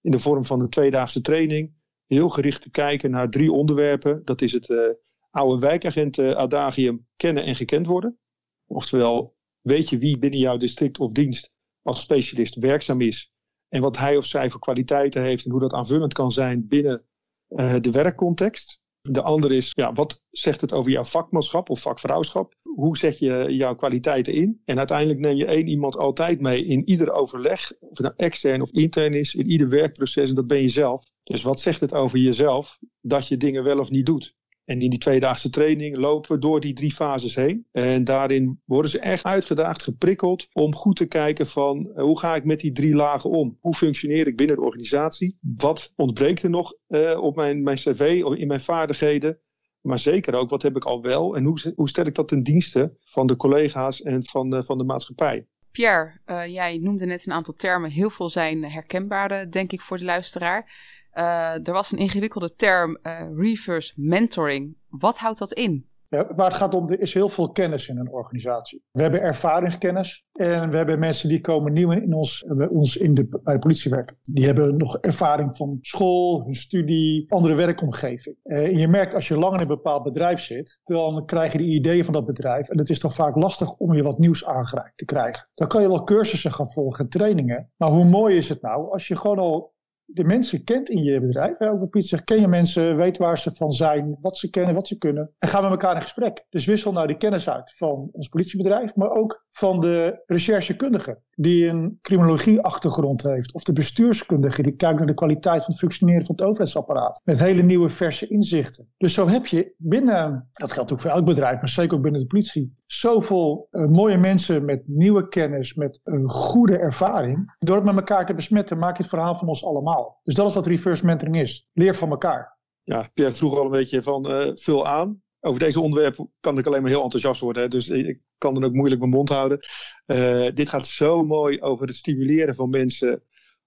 in 0.00 0.10
de 0.10 0.18
vorm 0.18 0.44
van 0.44 0.60
een 0.60 0.70
tweedaagse 0.70 1.20
training 1.20 1.72
heel 2.06 2.28
gericht 2.28 2.62
te 2.62 2.70
kijken 2.70 3.10
naar 3.10 3.30
drie 3.30 3.52
onderwerpen. 3.52 4.22
Dat 4.24 4.42
is 4.42 4.52
het 4.52 4.98
oude 5.30 5.60
wijkagenten 5.60 6.36
adagium 6.36 7.06
kennen 7.16 7.44
en 7.44 7.56
gekend 7.56 7.86
worden. 7.86 8.18
Oftewel, 8.66 9.36
weet 9.60 9.88
je 9.88 9.98
wie 9.98 10.18
binnen 10.18 10.38
jouw 10.38 10.56
district 10.56 10.98
of 10.98 11.12
dienst 11.12 11.52
als 11.82 12.00
specialist 12.00 12.54
werkzaam 12.54 13.00
is 13.00 13.32
en 13.68 13.80
wat 13.80 13.96
hij 13.96 14.16
of 14.16 14.26
zij 14.26 14.50
voor 14.50 14.60
kwaliteiten 14.60 15.22
heeft 15.22 15.44
en 15.44 15.50
hoe 15.50 15.60
dat 15.60 15.72
aanvullend 15.72 16.12
kan 16.12 16.30
zijn 16.30 16.68
binnen 16.68 17.04
uh, 17.48 17.76
de 17.80 17.90
werkcontext. 17.90 18.80
De 19.00 19.22
andere 19.22 19.56
is, 19.56 19.72
ja, 19.74 19.92
wat 19.92 20.22
zegt 20.30 20.60
het 20.60 20.72
over 20.72 20.92
jouw 20.92 21.04
vakmanschap 21.04 21.70
of 21.70 21.80
vakvrouwschap? 21.80 22.54
Hoe 22.62 22.98
zet 22.98 23.18
je 23.18 23.46
jouw 23.48 23.74
kwaliteiten 23.74 24.34
in? 24.34 24.62
En 24.64 24.78
uiteindelijk 24.78 25.18
neem 25.18 25.36
je 25.36 25.46
één 25.46 25.66
iemand 25.66 25.96
altijd 25.96 26.40
mee 26.40 26.64
in 26.64 26.88
ieder 26.88 27.12
overleg, 27.12 27.72
of 27.80 27.88
het 27.88 28.00
nou 28.00 28.14
extern 28.16 28.62
of 28.62 28.70
intern 28.70 29.14
is, 29.14 29.34
in 29.34 29.50
ieder 29.50 29.68
werkproces, 29.68 30.28
en 30.28 30.34
dat 30.34 30.46
ben 30.46 30.60
je 30.60 30.68
zelf. 30.68 31.10
Dus 31.22 31.42
wat 31.42 31.60
zegt 31.60 31.80
het 31.80 31.94
over 31.94 32.18
jezelf 32.18 32.78
dat 33.00 33.28
je 33.28 33.36
dingen 33.36 33.64
wel 33.64 33.78
of 33.78 33.90
niet 33.90 34.06
doet? 34.06 34.36
En 34.70 34.80
in 34.80 34.90
die 34.90 34.98
tweedaagse 34.98 35.50
training 35.50 35.96
lopen 35.96 36.32
we 36.32 36.38
door 36.38 36.60
die 36.60 36.72
drie 36.72 36.92
fases 36.92 37.34
heen. 37.34 37.66
En 37.72 38.04
daarin 38.04 38.60
worden 38.64 38.90
ze 38.90 38.98
echt 38.98 39.24
uitgedaagd, 39.24 39.82
geprikkeld 39.82 40.48
om 40.52 40.74
goed 40.74 40.96
te 40.96 41.06
kijken 41.06 41.46
van 41.46 41.86
uh, 41.86 42.02
hoe 42.02 42.18
ga 42.18 42.34
ik 42.34 42.44
met 42.44 42.60
die 42.60 42.72
drie 42.72 42.94
lagen 42.94 43.30
om? 43.30 43.56
Hoe 43.60 43.74
functioneer 43.74 44.26
ik 44.26 44.36
binnen 44.36 44.56
de 44.56 44.62
organisatie? 44.62 45.38
Wat 45.40 45.92
ontbreekt 45.96 46.42
er 46.42 46.50
nog 46.50 46.74
uh, 46.88 47.22
op 47.22 47.36
mijn, 47.36 47.62
mijn 47.62 47.76
cv, 47.76 48.22
in 48.36 48.46
mijn 48.46 48.60
vaardigheden? 48.60 49.38
Maar 49.80 49.98
zeker 49.98 50.34
ook, 50.34 50.50
wat 50.50 50.62
heb 50.62 50.76
ik 50.76 50.84
al 50.84 51.02
wel? 51.02 51.36
En 51.36 51.44
hoe, 51.44 51.72
hoe 51.74 51.88
stel 51.88 52.06
ik 52.06 52.14
dat 52.14 52.28
ten 52.28 52.42
dienste 52.42 52.96
van 53.00 53.26
de 53.26 53.36
collega's 53.36 54.02
en 54.02 54.24
van 54.24 54.50
de, 54.50 54.62
van 54.62 54.78
de 54.78 54.84
maatschappij? 54.84 55.46
Pierre, 55.70 56.20
jij 56.48 56.78
noemde 56.78 57.06
net 57.06 57.26
een 57.26 57.32
aantal 57.32 57.54
termen. 57.54 57.90
Heel 57.90 58.10
veel 58.10 58.28
zijn 58.28 58.64
herkenbaar, 58.64 59.50
denk 59.50 59.72
ik, 59.72 59.80
voor 59.80 59.98
de 59.98 60.04
luisteraar. 60.04 60.72
Uh, 61.14 61.66
er 61.66 61.72
was 61.72 61.92
een 61.92 61.98
ingewikkelde 61.98 62.54
term, 62.54 62.98
uh, 63.02 63.20
reverse 63.34 63.92
mentoring. 63.96 64.76
Wat 64.88 65.18
houdt 65.18 65.38
dat 65.38 65.52
in? 65.52 65.90
Ja, 66.10 66.26
waar 66.34 66.46
het 66.46 66.56
gaat 66.56 66.74
om, 66.74 66.88
er 66.88 67.00
is 67.00 67.14
heel 67.14 67.28
veel 67.28 67.50
kennis 67.50 67.88
in 67.88 67.98
een 67.98 68.12
organisatie. 68.12 68.84
We 68.90 69.02
hebben 69.02 69.20
ervaringskennis 69.20 70.26
en 70.32 70.70
we 70.70 70.76
hebben 70.76 70.98
mensen 70.98 71.28
die 71.28 71.40
komen 71.40 71.72
nieuw 71.72 71.90
in 71.90 72.14
ons, 72.14 72.44
ons 72.68 72.96
in 72.96 73.14
de, 73.14 73.40
bij 73.42 73.58
politie 73.58 73.90
werken. 73.90 74.16
Die 74.22 74.44
hebben 74.44 74.76
nog 74.76 74.96
ervaring 74.96 75.56
van 75.56 75.78
school, 75.80 76.42
hun 76.44 76.54
studie, 76.54 77.32
andere 77.32 77.54
werkomgeving. 77.54 78.36
En 78.42 78.78
je 78.78 78.88
merkt 78.88 79.14
als 79.14 79.28
je 79.28 79.38
lang 79.38 79.54
in 79.54 79.60
een 79.60 79.66
bepaald 79.66 80.02
bedrijf 80.02 80.40
zit, 80.40 80.80
dan 80.84 81.26
krijg 81.26 81.52
je 81.52 81.58
de 81.58 81.64
ideeën 81.64 82.04
van 82.04 82.14
dat 82.14 82.26
bedrijf. 82.26 82.68
En 82.68 82.78
het 82.78 82.90
is 82.90 83.00
dan 83.00 83.12
vaak 83.12 83.36
lastig 83.36 83.72
om 83.72 83.94
je 83.94 84.02
wat 84.02 84.18
nieuws 84.18 84.46
aangereikt 84.46 84.98
te 84.98 85.04
krijgen. 85.04 85.48
Dan 85.54 85.68
kan 85.68 85.82
je 85.82 85.88
wel 85.88 86.04
cursussen 86.04 86.52
gaan 86.52 86.70
volgen 86.70 87.04
en 87.04 87.10
trainingen. 87.10 87.70
Maar 87.76 87.90
hoe 87.90 88.04
mooi 88.04 88.36
is 88.36 88.48
het 88.48 88.62
nou 88.62 88.90
als 88.90 89.08
je 89.08 89.16
gewoon 89.16 89.38
al 89.38 89.78
de 90.12 90.24
mensen 90.24 90.64
kent 90.64 90.88
in 90.88 91.02
je 91.02 91.20
bedrijf. 91.20 91.58
Hè? 91.58 91.70
Ook 91.70 91.90
Piet 91.90 92.06
zegt, 92.06 92.24
ken 92.24 92.40
je 92.40 92.48
mensen, 92.48 92.96
weet 92.96 93.18
waar 93.18 93.38
ze 93.38 93.50
van 93.50 93.72
zijn, 93.72 94.16
wat 94.20 94.38
ze 94.38 94.50
kennen, 94.50 94.74
wat 94.74 94.88
ze 94.88 94.98
kunnen. 94.98 95.30
En 95.38 95.48
gaan 95.48 95.62
met 95.62 95.70
elkaar 95.70 95.94
in 95.94 96.02
gesprek. 96.02 96.46
Dus 96.48 96.66
wissel 96.66 96.92
nou 96.92 97.06
die 97.06 97.16
kennis 97.16 97.50
uit 97.50 97.72
van 97.76 98.08
ons 98.12 98.28
politiebedrijf, 98.28 98.96
maar 98.96 99.10
ook 99.10 99.44
van 99.50 99.80
de 99.80 100.22
recherchekundige 100.26 101.18
die 101.34 101.66
een 101.66 101.98
criminologie-achtergrond 102.02 103.22
heeft. 103.22 103.54
Of 103.54 103.62
de 103.62 103.72
bestuurskundige 103.72 104.62
die 104.62 104.76
kijkt 104.76 104.98
naar 104.98 105.06
de 105.06 105.14
kwaliteit 105.14 105.62
van 105.62 105.70
het 105.70 105.78
functioneren 105.78 106.24
van 106.24 106.34
het 106.34 106.44
overheidsapparaat. 106.44 107.20
Met 107.24 107.40
hele 107.40 107.62
nieuwe 107.62 107.88
verse 107.88 108.26
inzichten. 108.26 108.88
Dus 108.96 109.14
zo 109.14 109.28
heb 109.28 109.46
je 109.46 109.74
binnen, 109.76 110.50
dat 110.52 110.72
geldt 110.72 110.92
ook 110.92 111.00
voor 111.00 111.10
elk 111.10 111.24
bedrijf, 111.24 111.60
maar 111.60 111.68
zeker 111.68 111.96
ook 111.96 112.02
binnen 112.02 112.20
de 112.20 112.26
politie, 112.26 112.78
zoveel 112.92 113.68
uh, 113.70 113.86
mooie 113.86 114.18
mensen 114.18 114.64
met 114.64 114.82
nieuwe 114.86 115.28
kennis, 115.28 115.74
met 115.74 116.00
een 116.04 116.28
goede 116.28 116.78
ervaring. 116.78 117.54
Door 117.58 117.76
het 117.76 117.84
met 117.84 117.96
elkaar 117.96 118.26
te 118.26 118.34
besmetten, 118.34 118.78
maak 118.78 118.96
je 118.96 119.02
het 119.02 119.10
verhaal 119.10 119.34
van 119.34 119.48
ons 119.48 119.64
allemaal. 119.64 120.20
Dus 120.24 120.34
dat 120.34 120.48
is 120.48 120.54
wat 120.54 120.66
reverse 120.66 121.06
mentoring 121.06 121.36
is. 121.36 121.68
Leer 121.72 121.94
van 121.94 122.10
elkaar. 122.10 122.58
Ja, 122.82 123.10
Pierre 123.14 123.34
vroeg 123.34 123.58
al 123.58 123.64
een 123.64 123.70
beetje 123.70 124.02
van 124.02 124.30
uh, 124.30 124.50
vul 124.54 124.86
aan. 124.86 125.22
Over 125.40 125.60
deze 125.60 125.80
onderwerpen 125.80 126.30
kan 126.40 126.58
ik 126.58 126.66
alleen 126.66 126.82
maar 126.82 126.90
heel 126.90 127.02
enthousiast 127.02 127.40
worden. 127.40 127.62
Hè? 127.62 127.68
Dus 127.68 127.88
ik 127.88 128.20
kan 128.38 128.54
dan 128.54 128.64
ook 128.64 128.72
moeilijk 128.72 129.00
mijn 129.00 129.12
mond 129.12 129.28
houden. 129.28 129.58
Uh, 130.06 130.48
dit 130.54 130.68
gaat 130.68 130.86
zo 130.86 131.24
mooi 131.24 131.60
over 131.60 131.86
het 131.86 131.96
stimuleren 131.96 132.54
van 132.54 132.70
mensen 132.70 133.22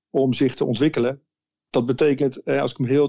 om 0.09 0.33
zich 0.33 0.55
te 0.55 0.65
ontwikkelen. 0.65 1.21
Dat 1.69 1.85
betekent, 1.85 2.45
als 2.45 2.71
ik 2.71 2.77
hem 2.77 2.87
heel 2.87 3.07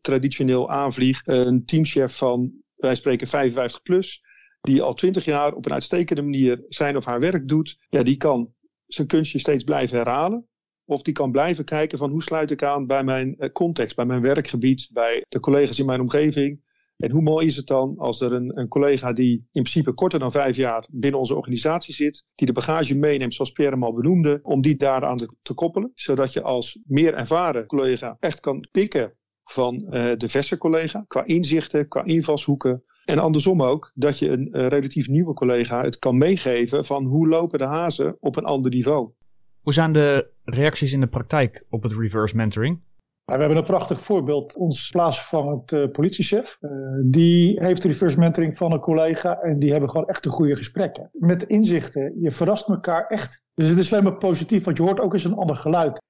traditioneel 0.00 0.70
aanvlieg, 0.70 1.20
een 1.24 1.64
teamchef 1.64 2.16
van, 2.16 2.52
wij 2.76 2.94
spreken 2.94 3.26
55 3.26 3.82
plus, 3.82 4.22
die 4.60 4.82
al 4.82 4.94
20 4.94 5.24
jaar 5.24 5.54
op 5.54 5.64
een 5.64 5.72
uitstekende 5.72 6.22
manier 6.22 6.64
zijn 6.68 6.96
of 6.96 7.04
haar 7.04 7.20
werk 7.20 7.48
doet, 7.48 7.86
ja, 7.88 8.02
die 8.02 8.16
kan 8.16 8.54
zijn 8.86 9.06
kunstje 9.06 9.38
steeds 9.38 9.64
blijven 9.64 9.96
herhalen. 9.96 10.48
Of 10.84 11.02
die 11.02 11.14
kan 11.14 11.30
blijven 11.30 11.64
kijken 11.64 11.98
van 11.98 12.10
hoe 12.10 12.22
sluit 12.22 12.50
ik 12.50 12.62
aan 12.62 12.86
bij 12.86 13.04
mijn 13.04 13.36
eh, 13.36 13.52
context, 13.52 13.96
bij 13.96 14.04
mijn 14.04 14.20
werkgebied, 14.20 14.88
bij 14.92 15.24
de 15.28 15.40
collega's 15.40 15.78
in 15.78 15.86
mijn 15.86 16.00
omgeving. 16.00 16.68
En 16.96 17.10
hoe 17.10 17.22
mooi 17.22 17.46
is 17.46 17.56
het 17.56 17.66
dan 17.66 17.98
als 17.98 18.20
er 18.20 18.32
een, 18.32 18.58
een, 18.58 18.68
collega 18.68 19.12
die 19.12 19.32
in 19.32 19.48
principe 19.50 19.92
korter 19.92 20.18
dan 20.18 20.32
vijf 20.32 20.56
jaar 20.56 20.86
binnen 20.90 21.20
onze 21.20 21.34
organisatie 21.34 21.94
zit, 21.94 22.24
die 22.34 22.46
de 22.46 22.52
bagage 22.52 22.94
meeneemt, 22.94 23.34
zoals 23.34 23.50
Pierre 23.50 23.74
hem 23.74 23.84
al 23.84 23.94
benoemde, 23.94 24.40
om 24.42 24.60
die 24.60 24.76
daaraan 24.76 25.16
te, 25.16 25.34
te 25.42 25.54
koppelen. 25.54 25.92
Zodat 25.94 26.32
je 26.32 26.42
als 26.42 26.80
meer 26.86 27.14
ervaren 27.14 27.66
collega 27.66 28.16
echt 28.18 28.40
kan 28.40 28.68
pikken 28.70 29.14
van 29.44 29.74
uh, 29.74 30.12
de 30.16 30.28
verse 30.28 30.58
collega, 30.58 31.04
qua 31.06 31.24
inzichten, 31.24 31.88
qua 31.88 32.04
invalshoeken. 32.04 32.84
En 33.04 33.18
andersom 33.18 33.62
ook, 33.62 33.90
dat 33.94 34.18
je 34.18 34.28
een 34.28 34.68
relatief 34.68 35.08
nieuwe 35.08 35.34
collega 35.34 35.82
het 35.82 35.98
kan 35.98 36.18
meegeven 36.18 36.84
van 36.84 37.04
hoe 37.04 37.28
lopen 37.28 37.58
de 37.58 37.64
hazen 37.64 38.16
op 38.20 38.36
een 38.36 38.44
ander 38.44 38.70
niveau. 38.70 39.10
Hoe 39.60 39.72
zijn 39.72 39.92
de 39.92 40.30
reacties 40.44 40.92
in 40.92 41.00
de 41.00 41.06
praktijk 41.06 41.64
op 41.68 41.82
het 41.82 41.92
reverse 41.92 42.36
mentoring? 42.36 42.80
We 43.24 43.36
hebben 43.36 43.56
een 43.56 43.64
prachtig 43.64 44.00
voorbeeld. 44.00 44.56
Ons 44.56 44.88
plaatsvervangend 44.90 45.72
uh, 45.72 45.90
politiechef. 45.90 46.58
Uh, 46.60 46.70
die 47.04 47.64
heeft 47.64 47.84
reverse 47.84 48.18
mentoring 48.18 48.56
van 48.56 48.72
een 48.72 48.80
collega. 48.80 49.40
En 49.40 49.58
die 49.58 49.70
hebben 49.70 49.90
gewoon 49.90 50.06
echt 50.06 50.24
een 50.24 50.30
goede 50.30 50.56
gesprekken. 50.56 51.10
Met 51.12 51.42
inzichten. 51.42 52.14
Je 52.18 52.30
verrast 52.30 52.68
elkaar 52.68 53.06
echt. 53.06 53.42
Dus 53.54 53.68
het 53.68 53.78
is 53.78 53.92
alleen 53.92 54.04
maar 54.04 54.18
positief. 54.18 54.64
Want 54.64 54.76
je 54.76 54.82
hoort 54.82 55.00
ook 55.00 55.12
eens 55.12 55.24
een 55.24 55.34
ander 55.34 55.56
geluid. 55.56 56.02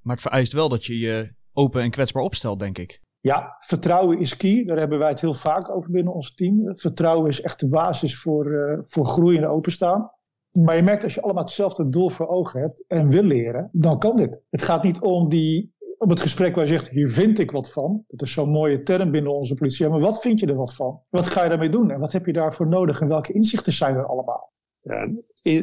Maar 0.00 0.14
het 0.14 0.24
vereist 0.24 0.52
wel 0.52 0.68
dat 0.68 0.84
je 0.84 0.98
je 0.98 1.34
open 1.52 1.82
en 1.82 1.90
kwetsbaar 1.90 2.22
opstelt, 2.22 2.58
denk 2.58 2.78
ik. 2.78 3.00
Ja, 3.24 3.56
vertrouwen 3.58 4.18
is 4.18 4.36
key. 4.36 4.64
Daar 4.64 4.78
hebben 4.78 4.98
wij 4.98 5.08
het 5.08 5.20
heel 5.20 5.34
vaak 5.34 5.76
over 5.76 5.90
binnen 5.90 6.12
ons 6.12 6.34
team. 6.34 6.76
Vertrouwen 6.76 7.28
is 7.28 7.40
echt 7.40 7.60
de 7.60 7.68
basis 7.68 8.18
voor, 8.18 8.46
uh, 8.46 8.78
voor 8.80 9.06
groei 9.06 9.36
en 9.36 9.46
openstaan. 9.46 10.10
Maar 10.52 10.76
je 10.76 10.82
merkt 10.82 11.04
als 11.04 11.14
je 11.14 11.22
allemaal 11.22 11.42
hetzelfde 11.42 11.88
doel 11.88 12.10
voor 12.10 12.28
ogen 12.28 12.60
hebt 12.60 12.84
en 12.86 13.10
wil 13.10 13.22
leren, 13.22 13.70
dan 13.72 13.98
kan 13.98 14.16
dit. 14.16 14.42
Het 14.50 14.62
gaat 14.62 14.82
niet 14.82 15.00
om 15.00 15.28
die 15.28 15.74
op 15.98 16.08
het 16.08 16.20
gesprek 16.20 16.54
waar 16.54 16.64
je 16.64 16.70
zegt, 16.70 16.88
hier 16.88 17.08
vind 17.08 17.38
ik 17.38 17.50
wat 17.50 17.72
van. 17.72 18.04
Dat 18.08 18.22
is 18.22 18.32
zo'n 18.32 18.50
mooie 18.50 18.82
term 18.82 19.10
binnen 19.10 19.34
onze 19.34 19.54
politie. 19.54 19.88
Maar 19.88 20.00
wat 20.00 20.20
vind 20.20 20.40
je 20.40 20.46
er 20.46 20.54
wat 20.54 20.74
van? 20.74 21.00
Wat 21.08 21.26
ga 21.26 21.42
je 21.42 21.48
daarmee 21.48 21.68
doen? 21.68 21.90
En 21.90 22.00
wat 22.00 22.12
heb 22.12 22.26
je 22.26 22.32
daarvoor 22.32 22.68
nodig? 22.68 23.00
En 23.00 23.08
welke 23.08 23.32
inzichten 23.32 23.72
zijn 23.72 23.96
er 23.96 24.06
allemaal? 24.06 24.52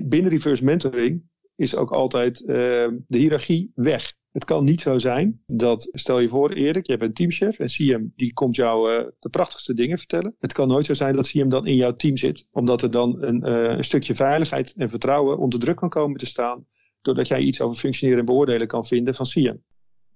Binnen 0.03 0.31
reverse 0.31 0.65
mentoring 0.65 1.23
is 1.55 1.75
ook 1.75 1.91
altijd 1.91 2.41
uh, 2.41 2.47
de 3.07 3.17
hiërarchie 3.17 3.71
weg. 3.75 4.13
Het 4.31 4.45
kan 4.45 4.63
niet 4.63 4.81
zo 4.81 4.97
zijn 4.97 5.43
dat, 5.45 5.89
stel 5.91 6.19
je 6.19 6.29
voor 6.29 6.51
Erik, 6.51 6.87
jij 6.87 6.97
bent 6.97 7.15
teamchef 7.15 7.59
en 7.59 7.67
CM 7.67 8.05
die 8.15 8.33
komt 8.33 8.55
jou 8.55 8.91
uh, 8.91 9.07
de 9.19 9.29
prachtigste 9.29 9.73
dingen 9.73 9.97
vertellen. 9.97 10.35
Het 10.39 10.53
kan 10.53 10.67
nooit 10.67 10.85
zo 10.85 10.93
zijn 10.93 11.15
dat 11.15 11.27
CM 11.27 11.49
dan 11.49 11.67
in 11.67 11.75
jouw 11.75 11.95
team 11.95 12.17
zit, 12.17 12.47
omdat 12.51 12.81
er 12.81 12.91
dan 12.91 13.23
een, 13.23 13.47
uh, 13.47 13.77
een 13.77 13.83
stukje 13.83 14.15
veiligheid 14.15 14.73
en 14.77 14.89
vertrouwen 14.89 15.37
onder 15.37 15.59
druk 15.59 15.75
kan 15.75 15.89
komen 15.89 16.17
te 16.17 16.25
staan, 16.25 16.65
doordat 17.01 17.27
jij 17.27 17.39
iets 17.39 17.61
over 17.61 17.79
functioneren 17.79 18.19
en 18.19 18.25
beoordelen 18.25 18.67
kan 18.67 18.85
vinden 18.85 19.13
van 19.13 19.25
CM. 19.25 19.55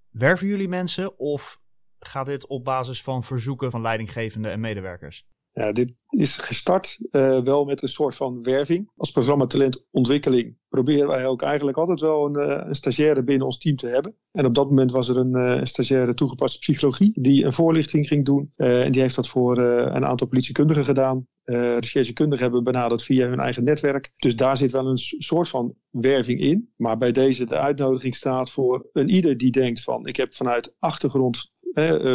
Werven 0.10 0.48
jullie 0.48 0.68
mensen 0.68 1.20
of 1.20 1.60
gaat 2.00 2.26
dit 2.26 2.48
op 2.48 2.64
basis 2.64 3.02
van 3.02 3.24
verzoeken 3.24 3.72
van 3.72 3.82
leidinggevenden 3.82 4.52
en 4.52 4.60
medewerkers? 4.60 5.26
Ja, 5.56 5.72
dit 5.72 5.94
is 6.10 6.38
gestart 6.38 7.00
uh, 7.12 7.40
wel 7.40 7.66
met 7.66 7.82
een 7.82 7.88
soort 7.88 8.16
van 8.16 8.44
werving. 8.44 8.92
Als 8.98 9.12
programma 9.12 9.48
talentontwikkeling 9.48 10.58
proberen 10.70 11.08
wij 11.08 11.26
ook 11.26 11.42
eigenlijk 11.42 11.78
altijd 11.78 12.02
wel 12.02 12.26
een, 12.26 12.50
uh, 12.50 12.64
een, 12.68 12.76
stagiaire 12.76 13.24
binnen 13.24 13.46
ons 13.46 13.58
team 13.58 13.76
te 13.76 13.88
hebben. 13.88 14.16
En 14.32 14.46
op 14.46 14.56
dat 14.56 14.70
moment 14.70 14.92
was 14.92 15.10
er 15.10 15.18
een 15.18 15.38
uh, 15.38 15.64
stagiaire 15.64 16.14
toegepaste 16.14 16.60
psychologie 16.60 17.12
die 17.14 17.46
een 17.46 17.54
voorlichting 17.54 18.08
ging 18.08 18.26
doen. 18.26 18.52
en 18.56 18.92
die 18.92 19.02
heeft 19.02 19.16
dat 19.16 19.28
voor 19.28 19.58
een 19.58 20.06
aantal 20.06 20.28
politiekundigen 20.28 20.86
gedaan. 20.86 21.28
Recherchekundigen 21.44 22.44
hebben 22.44 22.64
benaderd 22.64 23.04
via 23.04 23.28
hun 23.28 23.40
eigen 23.40 23.64
netwerk. 23.64 24.12
Dus 24.18 24.36
daar 24.36 24.58
zit 24.58 24.72
wel 24.72 24.88
een 24.88 24.98
soort 24.98 25.50
van 25.50 25.76
werving 25.90 26.40
in. 26.40 26.74
Maar 26.78 26.98
bij 26.98 27.12
deze 27.12 27.46
de 27.46 27.58
uitnodiging 27.58 28.16
staat 28.16 28.52
voor 28.52 28.90
een 28.94 29.10
ieder 29.10 29.38
die 29.38 29.52
denkt 29.52 29.82
van 29.82 30.06
ik 30.06 30.16
heb 30.16 30.34
vanuit 30.34 30.76
achtergrond, 30.80 31.52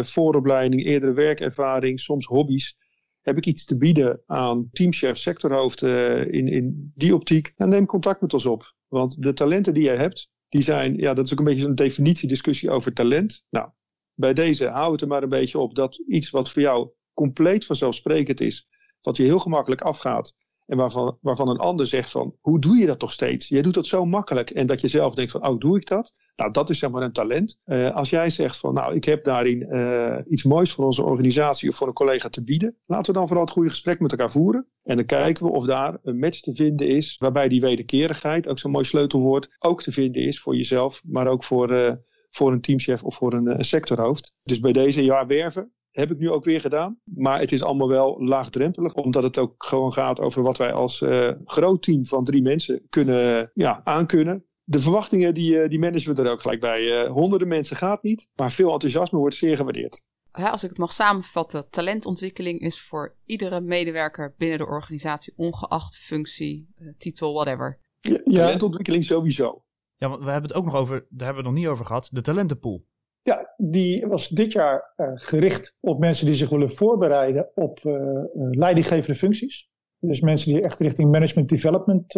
vooropleiding, 0.00 0.85
eerdere 0.85 1.12
werkervaring, 1.12 2.00
soms 2.00 2.26
hobby's 2.26 2.76
heb 3.20 3.36
ik 3.36 3.46
iets 3.46 3.64
te 3.64 3.76
bieden 3.76 4.22
aan 4.26 4.68
teamchef, 4.72 5.16
sectorhoofd 5.16 5.82
uh, 5.82 6.20
in, 6.32 6.48
in 6.48 6.92
die 6.94 7.14
optiek, 7.14 7.52
dan 7.56 7.68
neem 7.68 7.86
contact 7.86 8.20
met 8.20 8.32
ons 8.32 8.46
op. 8.46 8.74
Want 8.88 9.22
de 9.22 9.32
talenten 9.32 9.74
die 9.74 9.82
jij 9.82 9.96
hebt, 9.96 10.30
die 10.48 10.62
zijn, 10.62 10.96
ja, 10.96 11.14
dat 11.14 11.24
is 11.24 11.32
ook 11.32 11.38
een 11.38 11.44
beetje 11.44 11.66
een 11.66 11.74
definitiediscussie 11.74 12.70
over 12.70 12.92
talent. 12.92 13.44
Nou, 13.50 13.70
bij 14.14 14.32
deze 14.32 14.68
hou 14.68 14.92
het 14.92 15.00
er 15.00 15.08
maar 15.08 15.22
een 15.22 15.28
beetje 15.28 15.58
op 15.58 15.74
dat 15.74 15.96
iets 15.96 16.30
wat 16.30 16.50
voor 16.50 16.62
jou 16.62 16.90
compleet 17.14 17.64
vanzelfsprekend 17.64 18.40
is, 18.40 18.68
wat 19.00 19.16
je 19.16 19.22
heel 19.22 19.38
gemakkelijk 19.38 19.80
afgaat, 19.80 20.34
en 20.70 20.76
waarvan, 20.76 21.18
waarvan 21.20 21.48
een 21.48 21.58
ander 21.58 21.86
zegt 21.86 22.10
van, 22.10 22.34
hoe 22.40 22.60
doe 22.60 22.76
je 22.76 22.86
dat 22.86 22.98
toch 22.98 23.12
steeds? 23.12 23.48
Jij 23.48 23.62
doet 23.62 23.74
dat 23.74 23.86
zo 23.86 24.04
makkelijk. 24.04 24.50
En 24.50 24.66
dat 24.66 24.80
je 24.80 24.88
zelf 24.88 25.14
denkt 25.14 25.32
van, 25.32 25.46
oh, 25.46 25.58
doe 25.58 25.76
ik 25.76 25.88
dat? 25.88 26.12
Nou, 26.36 26.50
dat 26.50 26.70
is 26.70 26.78
zeg 26.78 26.90
maar 26.90 27.02
een 27.02 27.12
talent. 27.12 27.58
Uh, 27.66 27.94
als 27.94 28.10
jij 28.10 28.30
zegt 28.30 28.56
van, 28.56 28.74
nou, 28.74 28.94
ik 28.94 29.04
heb 29.04 29.24
daarin 29.24 29.66
uh, 29.70 30.16
iets 30.28 30.44
moois 30.44 30.72
voor 30.72 30.84
onze 30.84 31.02
organisatie 31.02 31.68
of 31.68 31.76
voor 31.76 31.86
een 31.86 31.92
collega 31.92 32.28
te 32.28 32.42
bieden. 32.42 32.76
Laten 32.86 33.12
we 33.12 33.18
dan 33.18 33.26
vooral 33.26 33.44
het 33.44 33.54
goede 33.54 33.68
gesprek 33.68 34.00
met 34.00 34.10
elkaar 34.10 34.30
voeren. 34.30 34.66
En 34.82 34.96
dan 34.96 35.06
kijken 35.06 35.44
we 35.44 35.52
of 35.52 35.64
daar 35.64 35.98
een 36.02 36.18
match 36.18 36.40
te 36.40 36.54
vinden 36.54 36.88
is, 36.88 37.16
waarbij 37.18 37.48
die 37.48 37.60
wederkerigheid, 37.60 38.48
ook 38.48 38.58
zo'n 38.58 38.70
mooi 38.70 38.84
sleutelwoord, 38.84 39.48
ook 39.58 39.82
te 39.82 39.92
vinden 39.92 40.22
is 40.22 40.40
voor 40.40 40.56
jezelf, 40.56 41.02
maar 41.04 41.26
ook 41.26 41.44
voor... 41.44 41.72
Uh, 41.72 41.92
voor 42.32 42.52
een 42.52 42.60
teamchef 42.60 43.02
of 43.02 43.14
voor 43.14 43.32
een 43.32 43.64
sectorhoofd. 43.64 44.34
Dus 44.42 44.60
bij 44.60 44.72
deze 44.72 45.04
jaar 45.04 45.26
werven, 45.26 45.72
heb 45.90 46.11
ik 46.11 46.18
nu 46.18 46.30
ook 46.30 46.44
weer 46.44 46.61
gedaan. 46.61 47.00
Maar 47.04 47.40
het 47.40 47.52
is 47.52 47.62
allemaal 47.62 47.88
wel 47.88 48.25
laagdrempelig, 48.25 48.94
omdat 48.94 49.23
het 49.23 49.38
ook 49.38 49.64
gewoon 49.64 49.92
gaat 49.92 50.20
over 50.20 50.42
wat 50.42 50.59
wij 50.59 50.73
als 50.73 51.00
uh, 51.00 51.30
groot 51.44 51.82
team 51.82 52.06
van 52.06 52.25
drie 52.25 52.42
mensen 52.42 52.87
kunnen 52.88 53.50
ja, 53.54 53.80
aankunnen. 53.85 54.44
De 54.62 54.78
verwachtingen 54.78 55.35
die, 55.35 55.52
uh, 55.52 55.68
die 55.68 55.78
managen 55.78 56.14
we 56.14 56.23
er 56.23 56.30
ook 56.30 56.40
gelijk 56.40 56.61
bij. 56.61 57.04
Uh, 57.04 57.11
honderden 57.11 57.49
mensen 57.49 57.76
gaat 57.76 58.02
niet, 58.02 58.28
maar 58.35 58.52
veel 58.52 58.73
enthousiasme 58.73 59.18
wordt 59.18 59.37
zeer 59.37 59.56
gewaardeerd. 59.56 60.04
Ja, 60.32 60.50
als 60.50 60.62
ik 60.62 60.68
het 60.68 60.78
mag 60.78 60.92
samenvatten, 60.92 61.70
talentontwikkeling 61.70 62.61
is 62.61 62.80
voor 62.80 63.16
iedere 63.25 63.61
medewerker 63.61 64.35
binnen 64.38 64.59
de 64.59 64.66
organisatie, 64.66 65.32
ongeacht 65.37 65.97
functie, 65.97 66.75
titel, 66.99 67.32
whatever. 67.32 67.80
Ja, 68.00 68.18
talentontwikkeling 68.25 69.04
sowieso. 69.04 69.64
Ja, 69.97 70.09
want 70.09 70.25
we 70.25 70.30
hebben 70.30 70.50
het 70.50 70.59
ook 70.59 70.64
nog 70.64 70.75
over, 70.75 71.06
daar 71.09 71.26
hebben 71.26 71.28
we 71.28 71.37
het 71.37 71.44
nog 71.44 71.54
niet 71.54 71.66
over 71.66 71.87
gehad, 71.87 72.09
de 72.12 72.20
talentenpool. 72.20 72.87
Ja, 73.22 73.54
die 73.56 74.06
was 74.06 74.28
dit 74.28 74.52
jaar 74.52 74.92
uh, 74.96 75.10
gericht 75.14 75.76
op 75.80 75.98
mensen 75.98 76.26
die 76.26 76.34
zich 76.34 76.48
willen 76.48 76.70
voorbereiden 76.70 77.50
op 77.54 77.78
uh, 77.84 78.22
leidinggevende 78.50 79.18
functies. 79.18 79.68
Dus 79.98 80.20
mensen 80.20 80.52
die 80.52 80.62
echt 80.62 80.80
richting 80.80 81.10
management 81.10 81.48
development 81.48 82.12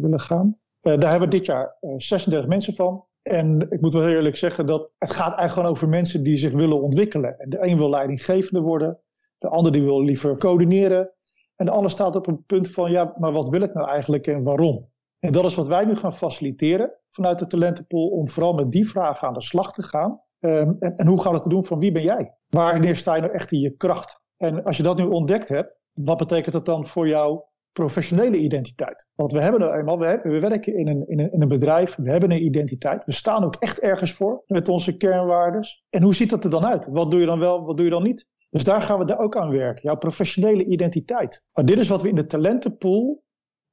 willen 0.00 0.20
gaan. 0.20 0.58
daar 0.80 1.10
hebben 1.10 1.28
we 1.28 1.36
dit 1.36 1.46
jaar 1.46 1.76
36 1.96 2.48
mensen 2.48 2.74
van. 2.74 3.04
En 3.22 3.66
ik 3.70 3.80
moet 3.80 3.92
wel 3.92 4.08
eerlijk 4.08 4.36
zeggen 4.36 4.66
dat 4.66 4.90
het 4.98 5.10
gaat 5.10 5.26
eigenlijk 5.26 5.52
gewoon 5.52 5.70
over 5.70 5.88
mensen 5.88 6.22
die 6.22 6.36
zich 6.36 6.52
willen 6.52 6.82
ontwikkelen. 6.82 7.38
En 7.38 7.50
de 7.50 7.58
een 7.60 7.76
wil 7.76 7.90
leidinggevende 7.90 8.60
worden, 8.60 9.00
de 9.38 9.48
ander 9.48 9.72
die 9.72 9.82
wil 9.82 10.02
liever 10.02 10.38
coördineren. 10.38 11.10
En 11.56 11.66
de 11.66 11.72
ander 11.72 11.90
staat 11.90 12.16
op 12.16 12.26
een 12.26 12.44
punt 12.44 12.70
van, 12.70 12.90
ja, 12.90 13.14
maar 13.18 13.32
wat 13.32 13.48
wil 13.48 13.62
ik 13.62 13.74
nou 13.74 13.88
eigenlijk 13.88 14.26
en 14.26 14.42
waarom? 14.42 14.89
En 15.20 15.32
dat 15.32 15.44
is 15.44 15.54
wat 15.54 15.66
wij 15.66 15.84
nu 15.84 15.94
gaan 15.94 16.12
faciliteren 16.12 16.92
vanuit 17.08 17.38
de 17.38 17.46
talentenpool, 17.46 18.08
om 18.08 18.28
vooral 18.28 18.52
met 18.52 18.70
die 18.70 18.88
vragen 18.88 19.28
aan 19.28 19.34
de 19.34 19.42
slag 19.42 19.72
te 19.72 19.82
gaan. 19.82 20.20
Um, 20.40 20.76
en, 20.78 20.96
en, 20.96 21.06
hoe 21.06 21.20
gaan 21.20 21.32
we 21.32 21.38
het 21.38 21.50
doen 21.50 21.64
van 21.64 21.78
wie 21.78 21.92
ben 21.92 22.02
jij? 22.02 22.34
Wanneer 22.48 22.96
sta 22.96 23.14
je 23.14 23.20
nou 23.20 23.32
echt 23.32 23.52
in 23.52 23.60
je 23.60 23.76
kracht? 23.76 24.20
En 24.36 24.64
als 24.64 24.76
je 24.76 24.82
dat 24.82 24.98
nu 24.98 25.04
ontdekt 25.04 25.48
hebt, 25.48 25.76
wat 25.92 26.16
betekent 26.16 26.52
dat 26.52 26.66
dan 26.66 26.86
voor 26.86 27.08
jouw 27.08 27.48
professionele 27.72 28.36
identiteit? 28.36 29.08
Want 29.14 29.32
we 29.32 29.40
hebben 29.40 29.60
nou 29.60 29.78
eenmaal, 29.78 29.98
we, 29.98 30.20
we 30.22 30.38
werken 30.38 30.76
in 30.76 30.88
een, 30.88 31.08
in, 31.08 31.18
een, 31.20 31.32
in 31.32 31.42
een 31.42 31.48
bedrijf, 31.48 31.96
we 31.96 32.10
hebben 32.10 32.30
een 32.30 32.44
identiteit. 32.44 33.04
We 33.04 33.12
staan 33.12 33.44
ook 33.44 33.56
echt 33.56 33.80
ergens 33.80 34.12
voor 34.12 34.42
met 34.46 34.68
onze 34.68 34.96
kernwaardes. 34.96 35.84
En 35.90 36.02
hoe 36.02 36.14
ziet 36.14 36.30
dat 36.30 36.44
er 36.44 36.50
dan 36.50 36.66
uit? 36.66 36.86
Wat 36.86 37.10
doe 37.10 37.20
je 37.20 37.26
dan 37.26 37.38
wel, 37.38 37.64
wat 37.64 37.76
doe 37.76 37.84
je 37.84 37.92
dan 37.92 38.02
niet? 38.02 38.28
Dus 38.50 38.64
daar 38.64 38.82
gaan 38.82 38.98
we 38.98 39.04
daar 39.04 39.18
ook 39.18 39.36
aan 39.36 39.50
werken, 39.50 39.82
jouw 39.82 39.96
professionele 39.96 40.64
identiteit. 40.64 41.44
Maar 41.52 41.64
dit 41.64 41.78
is 41.78 41.88
wat 41.88 42.02
we 42.02 42.08
in 42.08 42.14
de 42.14 42.26
talentenpool 42.26 43.22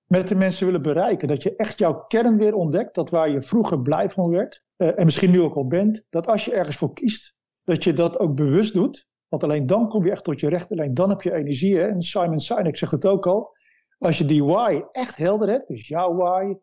met 0.08 0.28
de 0.28 0.36
mensen 0.36 0.66
willen 0.66 0.82
bereiken. 0.82 1.28
Dat 1.28 1.44
je 1.44 1.56
echt 1.56 1.80
jouw 1.80 2.06
kern 2.08 2.38
weer 2.38 2.54
ontdekt, 2.54 2.96
dat 2.96 3.10
waar 3.10 3.30
je 3.30 3.42
vroeger 3.42 3.82
blij 3.82 4.10
van 4.10 4.30
werd, 4.30 4.64
uh, 4.78 5.00
en 5.00 5.06
misschien 5.06 5.32
nu 5.32 5.42
ook 5.42 5.56
al 5.56 5.68
bent, 5.68 6.06
dat 6.10 6.28
als 6.28 6.46
je 6.46 6.54
ergens 6.54 6.78
voor 6.78 6.94
kiest, 6.94 7.36
dat 7.64 7.84
je 7.84 7.94
dat 7.94 8.20
ook 8.20 8.36
bewust 8.36 8.74
doet. 8.74 9.08
Want 9.28 9.44
alleen 9.44 9.66
dan 9.66 9.88
kom 9.88 10.06
je 10.06 10.12
echt 10.12 10.24
tot 10.24 10.40
je 10.40 10.50
recht, 10.50 10.72
alleen 10.72 10.94
dan 10.94 11.10
heb 11.10 11.22
je 11.22 11.34
energie. 11.34 11.82
En 11.82 12.02
Simon 12.02 12.40
Sinek 12.40 12.78
zegt 12.78 12.92
het 12.92 13.06
ook 13.06 13.28
al. 13.28 13.56
Als 13.98 14.18
je 14.18 14.26
die 14.26 14.44
why 14.44 14.82
echt 14.92 15.16
helder 15.16 15.50
hebt, 15.50 15.68
dus 15.68 15.88
jouw 15.88 16.16
why, 16.16 16.54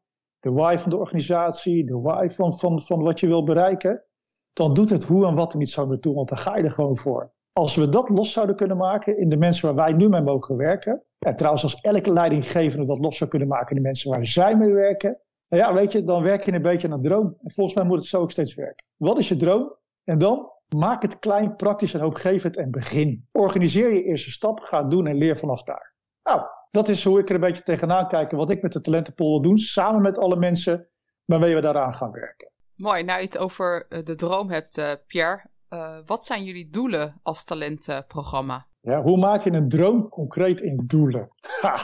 de 0.40 0.50
why 0.50 0.76
van 0.76 0.90
de 0.90 0.96
organisatie, 0.96 1.86
de 1.86 2.00
why 2.00 2.28
van, 2.28 2.58
van, 2.58 2.82
van 2.82 3.02
wat 3.02 3.20
je 3.20 3.26
wil 3.26 3.44
bereiken, 3.44 4.04
dan 4.52 4.74
doet 4.74 4.90
het 4.90 5.04
hoe 5.04 5.26
en 5.26 5.34
wat 5.34 5.52
er 5.52 5.58
niet 5.58 5.70
zo 5.70 5.86
meer 5.86 6.00
toe, 6.00 6.14
want 6.14 6.28
dan 6.28 6.38
ga 6.38 6.56
je 6.56 6.62
er 6.62 6.70
gewoon 6.70 6.96
voor. 6.96 7.33
Als 7.61 7.75
we 7.75 7.88
dat 7.88 8.08
los 8.08 8.32
zouden 8.32 8.56
kunnen 8.56 8.76
maken 8.76 9.18
in 9.18 9.28
de 9.28 9.37
mensen 9.37 9.66
waar 9.66 9.84
wij 9.84 9.94
nu 9.94 10.08
mee 10.08 10.23
mogen 10.23 10.56
werken, 10.56 11.02
en 11.18 11.37
trouwens 11.37 11.62
als 11.62 11.75
elke 11.75 12.12
leidinggevende 12.12 12.87
dat 12.87 12.99
los 12.99 13.16
zou 13.16 13.30
kunnen 13.30 13.49
maken 13.49 13.76
in 13.76 13.82
de 13.82 13.88
mensen 13.88 14.11
waar 14.11 14.26
zij 14.26 14.56
mee 14.56 14.73
werken, 14.73 15.20
nou 15.49 15.62
ja, 15.62 15.75
weet 15.75 15.92
je, 15.92 16.04
dan 16.04 16.23
werk 16.23 16.44
je 16.44 16.52
een 16.52 16.62
beetje 16.62 16.90
aan 16.90 17.02
droom. 17.02 17.37
En 17.42 17.50
volgens 17.50 17.76
mij 17.76 17.84
moet 17.84 17.99
het 17.99 18.06
zo 18.06 18.20
ook 18.20 18.30
steeds 18.30 18.54
werken. 18.54 18.87
Wat 18.96 19.18
is 19.18 19.28
je 19.28 19.37
droom? 19.37 19.76
En 20.04 20.18
dan 20.18 20.50
maak 20.76 21.02
het 21.02 21.18
klein, 21.18 21.56
praktisch 21.56 21.94
en 21.94 22.00
hoopgevend 22.00 22.56
en 22.56 22.70
begin. 22.70 23.28
Organiseer 23.32 23.94
je 23.94 24.02
eerste 24.02 24.30
stap, 24.30 24.61
ga 24.61 24.80
het 24.80 24.90
doen 24.90 25.06
en 25.06 25.16
leer 25.16 25.37
vanaf 25.37 25.62
daar. 25.62 25.94
Nou, 26.23 26.42
dat 26.70 26.88
is 26.88 27.04
hoe 27.04 27.18
ik 27.18 27.28
er 27.28 27.34
een 27.34 27.40
beetje 27.40 27.62
tegenaan 27.62 28.08
kijk 28.08 28.30
wat 28.30 28.50
ik 28.50 28.62
met 28.62 28.73
de 28.73 28.80
talentenpool 28.80 29.30
wil 29.30 29.42
doen, 29.42 29.58
samen 29.58 30.02
met 30.02 30.18
alle 30.18 30.37
mensen 30.37 30.88
waarmee 31.25 31.54
we 31.54 31.61
daaraan 31.61 31.94
gaan 31.94 32.11
werken. 32.11 32.50
Mooi, 32.76 33.02
nou 33.02 33.18
je 33.18 33.25
het 33.25 33.38
over 33.38 33.87
eh, 33.88 34.02
de 34.02 34.14
droom 34.14 34.50
hebt, 34.50 34.78
uh, 34.78 34.92
Pierre. 35.06 35.52
Uh, 35.74 35.98
wat 36.04 36.24
zijn 36.24 36.44
jullie 36.44 36.70
doelen 36.70 37.20
als 37.22 37.44
talentenprogramma? 37.44 38.66
Ja, 38.80 39.02
hoe 39.02 39.18
maak 39.18 39.42
je 39.42 39.52
een 39.52 39.68
droom 39.68 40.08
concreet 40.08 40.60
in 40.60 40.82
doelen? 40.86 41.28
Ha. 41.60 41.76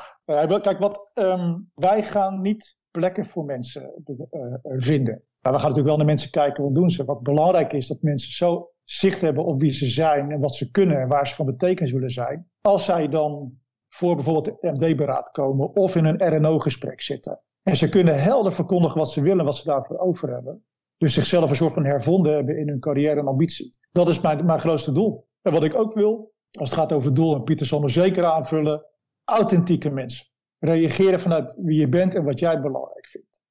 Kijk, 0.58 0.78
wat, 0.78 1.10
um, 1.14 1.70
wij 1.74 2.02
gaan 2.02 2.40
niet 2.40 2.78
plekken 2.90 3.24
voor 3.24 3.44
mensen 3.44 4.02
uh, 4.06 4.56
vinden. 4.62 5.24
Maar 5.40 5.52
we 5.52 5.58
gaan 5.58 5.68
natuurlijk 5.68 5.86
wel 5.86 5.96
naar 5.96 6.06
mensen 6.06 6.30
kijken, 6.30 6.64
wat 6.64 6.74
doen 6.74 6.90
ze? 6.90 7.04
Wat 7.04 7.22
belangrijk 7.22 7.72
is, 7.72 7.86
dat 7.86 8.02
mensen 8.02 8.32
zo 8.32 8.70
zicht 8.82 9.20
hebben 9.20 9.44
op 9.44 9.60
wie 9.60 9.72
ze 9.72 9.86
zijn 9.86 10.30
en 10.30 10.40
wat 10.40 10.54
ze 10.54 10.70
kunnen 10.70 11.00
en 11.00 11.08
waar 11.08 11.26
ze 11.26 11.34
van 11.34 11.46
betekenis 11.46 11.92
willen 11.92 12.10
zijn. 12.10 12.50
Als 12.60 12.84
zij 12.84 13.06
dan 13.06 13.58
voor 13.88 14.14
bijvoorbeeld 14.14 14.46
het 14.46 14.80
MD-beraad 14.80 15.30
komen 15.30 15.76
of 15.76 15.96
in 15.96 16.04
een 16.04 16.36
RNO-gesprek 16.36 17.02
zitten. 17.02 17.42
En 17.62 17.76
ze 17.76 17.88
kunnen 17.88 18.22
helder 18.22 18.52
verkondigen 18.52 18.98
wat 18.98 19.10
ze 19.10 19.22
willen, 19.22 19.44
wat 19.44 19.56
ze 19.56 19.64
daarvoor 19.64 19.98
over 19.98 20.30
hebben. 20.30 20.64
Dus 21.00 21.14
zichzelf 21.14 21.50
een 21.50 21.56
soort 21.56 21.72
van 21.72 21.84
hervonden 21.84 22.34
hebben 22.34 22.58
in 22.58 22.68
hun 22.68 22.80
carrière 22.80 23.20
en 23.20 23.26
ambitie. 23.26 23.78
Dat 23.90 24.08
is 24.08 24.20
mijn, 24.20 24.46
mijn 24.46 24.60
grootste 24.60 24.92
doel. 24.92 25.28
En 25.42 25.52
wat 25.52 25.64
ik 25.64 25.74
ook 25.74 25.94
wil, 25.94 26.32
als 26.58 26.70
het 26.70 26.78
gaat 26.78 26.92
over 26.92 27.14
doel, 27.14 27.34
en 27.34 27.44
Pieter 27.44 27.66
zal 27.66 27.82
er 27.82 27.90
zeker 27.90 28.24
aanvullen, 28.24 28.86
authentieke 29.24 29.90
mensen. 29.90 30.26
Reageren 30.58 31.20
vanuit 31.20 31.56
wie 31.58 31.80
je 31.80 31.88
bent 31.88 32.14
en 32.14 32.24
wat 32.24 32.38
jij 32.38 32.60
belangrijk 32.60 33.06
vindt. 33.06 33.42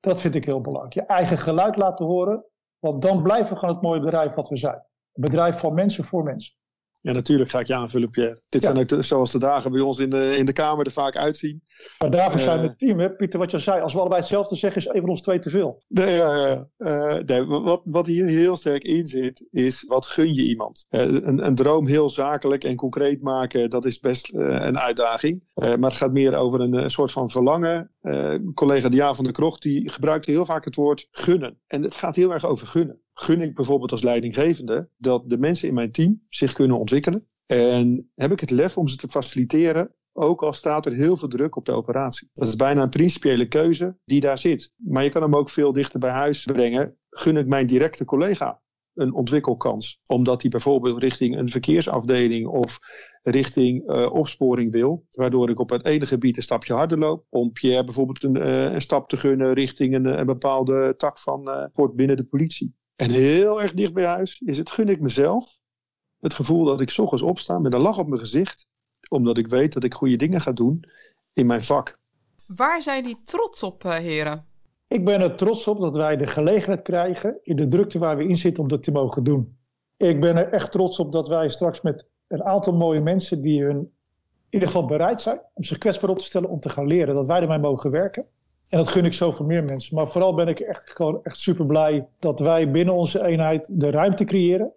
Dat 0.00 0.20
vind 0.20 0.34
ik 0.34 0.44
heel 0.44 0.60
belangrijk. 0.60 0.94
Je 0.94 1.06
eigen 1.06 1.38
geluid 1.38 1.76
laten 1.76 2.06
horen, 2.06 2.44
want 2.78 3.02
dan 3.02 3.22
blijven 3.22 3.52
we 3.52 3.58
gewoon 3.58 3.74
het 3.74 3.84
mooie 3.84 4.00
bedrijf 4.00 4.34
wat 4.34 4.48
we 4.48 4.56
zijn. 4.56 4.86
Een 5.12 5.22
bedrijf 5.22 5.58
van 5.58 5.74
mensen 5.74 6.04
voor 6.04 6.22
mensen. 6.22 6.54
Ja, 7.02 7.12
natuurlijk 7.12 7.50
ga 7.50 7.60
ik 7.60 7.66
je 7.66 7.74
aanvullen, 7.74 8.10
Pierre. 8.10 8.40
Dit 8.48 8.62
zijn 8.62 8.78
ook 8.78 9.04
zoals 9.04 9.32
de 9.32 9.38
dagen 9.38 9.72
bij 9.72 9.80
ons 9.80 9.98
in 9.98 10.10
de, 10.10 10.36
in 10.36 10.46
de 10.46 10.52
Kamer 10.52 10.86
er 10.86 10.92
vaak 10.92 11.16
uitzien. 11.16 11.62
Maar 11.98 12.10
daarvoor 12.10 12.40
zijn 12.40 12.60
we 12.60 12.66
het 12.66 12.78
team, 12.78 12.98
hè? 12.98 13.10
Pieter, 13.10 13.38
wat 13.38 13.50
je 13.50 13.58
zei. 13.58 13.80
Als 13.80 13.92
we 13.92 13.98
allebei 13.98 14.20
hetzelfde 14.20 14.56
zeggen, 14.56 14.80
is 14.80 14.86
een 14.86 15.00
van 15.00 15.08
ons 15.08 15.20
twee 15.20 15.38
te 15.38 15.50
veel. 15.50 15.82
Nee, 15.88 16.18
uh, 16.78 17.18
nee, 17.26 17.44
wat, 17.44 17.80
wat 17.84 18.06
hier 18.06 18.26
heel 18.26 18.56
sterk 18.56 18.82
in 18.82 19.06
zit, 19.06 19.46
is 19.50 19.84
wat 19.88 20.06
gun 20.06 20.34
je 20.34 20.42
iemand? 20.42 20.86
een, 20.88 21.46
een 21.46 21.54
droom 21.54 21.86
heel 21.86 22.10
zakelijk 22.10 22.64
en 22.64 22.76
concreet 22.76 23.22
maken, 23.22 23.70
dat 23.70 23.84
is 23.84 24.00
best 24.00 24.34
een 24.34 24.78
uitdaging. 24.78 25.42
maar 25.54 25.90
het 25.90 25.92
gaat 25.92 26.12
meer 26.12 26.34
over 26.34 26.60
een, 26.60 26.72
een 26.72 26.90
soort 26.90 27.12
van 27.12 27.30
verlangen. 27.30 27.90
collega 28.54 28.88
Diaan 28.88 29.14
van 29.14 29.24
der 29.24 29.32
Krocht, 29.32 29.62
die 29.62 29.90
gebruikt 29.90 30.26
heel 30.26 30.44
vaak 30.44 30.64
het 30.64 30.74
woord 30.74 31.08
gunnen. 31.10 31.58
En 31.66 31.82
het 31.82 31.94
gaat 31.94 32.16
heel 32.16 32.32
erg 32.32 32.44
over 32.44 32.66
gunnen 32.66 33.00
gun 33.20 33.40
ik 33.40 33.54
bijvoorbeeld 33.54 33.90
als 33.90 34.02
leidinggevende 34.02 34.88
dat 34.96 35.30
de 35.30 35.38
mensen 35.38 35.68
in 35.68 35.74
mijn 35.74 35.92
team 35.92 36.22
zich 36.28 36.52
kunnen 36.52 36.78
ontwikkelen. 36.78 37.28
En 37.46 38.10
heb 38.14 38.32
ik 38.32 38.40
het 38.40 38.50
lef 38.50 38.76
om 38.76 38.88
ze 38.88 38.96
te 38.96 39.08
faciliteren, 39.08 39.94
ook 40.12 40.42
al 40.42 40.52
staat 40.52 40.86
er 40.86 40.92
heel 40.92 41.16
veel 41.16 41.28
druk 41.28 41.56
op 41.56 41.64
de 41.64 41.72
operatie. 41.72 42.28
Dat 42.32 42.48
is 42.48 42.56
bijna 42.56 42.82
een 42.82 42.88
principiële 42.88 43.48
keuze 43.48 43.96
die 44.04 44.20
daar 44.20 44.38
zit. 44.38 44.72
Maar 44.76 45.04
je 45.04 45.10
kan 45.10 45.22
hem 45.22 45.36
ook 45.36 45.50
veel 45.50 45.72
dichter 45.72 46.00
bij 46.00 46.10
huis 46.10 46.44
brengen. 46.44 46.96
Gun 47.10 47.36
ik 47.36 47.46
mijn 47.46 47.66
directe 47.66 48.04
collega 48.04 48.62
een 48.94 49.14
ontwikkelkans. 49.14 50.00
Omdat 50.06 50.40
hij 50.42 50.50
bijvoorbeeld 50.50 51.02
richting 51.02 51.36
een 51.36 51.48
verkeersafdeling 51.48 52.46
of 52.46 52.78
richting 53.22 53.90
uh, 53.90 54.12
opsporing 54.12 54.72
wil. 54.72 55.06
Waardoor 55.10 55.50
ik 55.50 55.58
op 55.58 55.70
het 55.70 55.84
ene 55.84 56.06
gebied 56.06 56.36
een 56.36 56.42
stapje 56.42 56.74
harder 56.74 56.98
loop. 56.98 57.24
Om 57.28 57.52
Pierre 57.52 57.84
bijvoorbeeld 57.84 58.22
een, 58.22 58.36
uh, 58.36 58.72
een 58.72 58.80
stap 58.80 59.08
te 59.08 59.16
gunnen 59.16 59.52
richting 59.52 59.94
een, 59.94 60.18
een 60.18 60.26
bepaalde 60.26 60.94
tak 60.96 61.18
van 61.18 61.70
uh, 61.76 61.94
binnen 61.94 62.16
de 62.16 62.24
politie. 62.24 62.78
En 63.00 63.10
heel 63.10 63.62
erg 63.62 63.72
dicht 63.72 63.92
bij 63.92 64.04
huis 64.04 64.40
is 64.40 64.58
het 64.58 64.70
gun 64.70 64.88
ik 64.88 65.00
mezelf 65.00 65.58
het 66.18 66.34
gevoel 66.34 66.64
dat 66.64 66.80
ik 66.80 66.94
ochtends 66.98 67.22
opsta 67.22 67.58
met 67.58 67.74
een 67.74 67.80
lach 67.80 67.98
op 67.98 68.06
mijn 68.06 68.20
gezicht, 68.20 68.66
omdat 69.08 69.38
ik 69.38 69.48
weet 69.48 69.72
dat 69.72 69.84
ik 69.84 69.94
goede 69.94 70.16
dingen 70.16 70.40
ga 70.40 70.52
doen 70.52 70.84
in 71.32 71.46
mijn 71.46 71.62
vak. 71.62 71.98
Waar 72.46 72.82
zijn 72.82 73.04
die 73.04 73.20
trots 73.24 73.62
op, 73.62 73.84
uh, 73.84 73.92
heren? 73.92 74.46
Ik 74.86 75.04
ben 75.04 75.20
er 75.20 75.36
trots 75.36 75.68
op 75.68 75.80
dat 75.80 75.96
wij 75.96 76.16
de 76.16 76.26
gelegenheid 76.26 76.82
krijgen 76.82 77.38
in 77.42 77.56
de 77.56 77.66
drukte 77.66 77.98
waar 77.98 78.16
we 78.16 78.24
in 78.24 78.36
zitten 78.36 78.62
om 78.62 78.68
dat 78.68 78.82
te 78.82 78.92
mogen 78.92 79.24
doen. 79.24 79.58
Ik 79.96 80.20
ben 80.20 80.36
er 80.36 80.52
echt 80.52 80.72
trots 80.72 80.98
op 80.98 81.12
dat 81.12 81.28
wij 81.28 81.48
straks 81.48 81.80
met 81.80 82.06
een 82.28 82.44
aantal 82.44 82.72
mooie 82.72 83.00
mensen 83.00 83.42
die 83.42 83.62
hun 83.62 83.76
in 83.76 83.92
ieder 84.50 84.68
geval 84.68 84.86
bereid 84.86 85.20
zijn 85.20 85.40
om 85.54 85.64
zich 85.64 85.78
kwetsbaar 85.78 86.10
op 86.10 86.18
te 86.18 86.24
stellen 86.24 86.48
om 86.48 86.60
te 86.60 86.68
gaan 86.68 86.86
leren, 86.86 87.14
dat 87.14 87.26
wij 87.26 87.40
ermee 87.40 87.58
mogen 87.58 87.90
werken. 87.90 88.26
En 88.70 88.78
dat 88.78 88.88
gun 88.88 89.04
ik 89.04 89.12
zoveel 89.12 89.46
meer 89.46 89.64
mensen. 89.64 89.94
Maar 89.94 90.08
vooral 90.08 90.34
ben 90.34 90.48
ik 90.48 90.60
echt, 90.60 90.90
gewoon 90.90 91.20
echt 91.22 91.38
super 91.38 91.66
blij 91.66 92.06
dat 92.18 92.40
wij 92.40 92.70
binnen 92.70 92.94
onze 92.94 93.24
eenheid 93.24 93.68
de 93.72 93.90
ruimte 93.90 94.24
creëren 94.24 94.72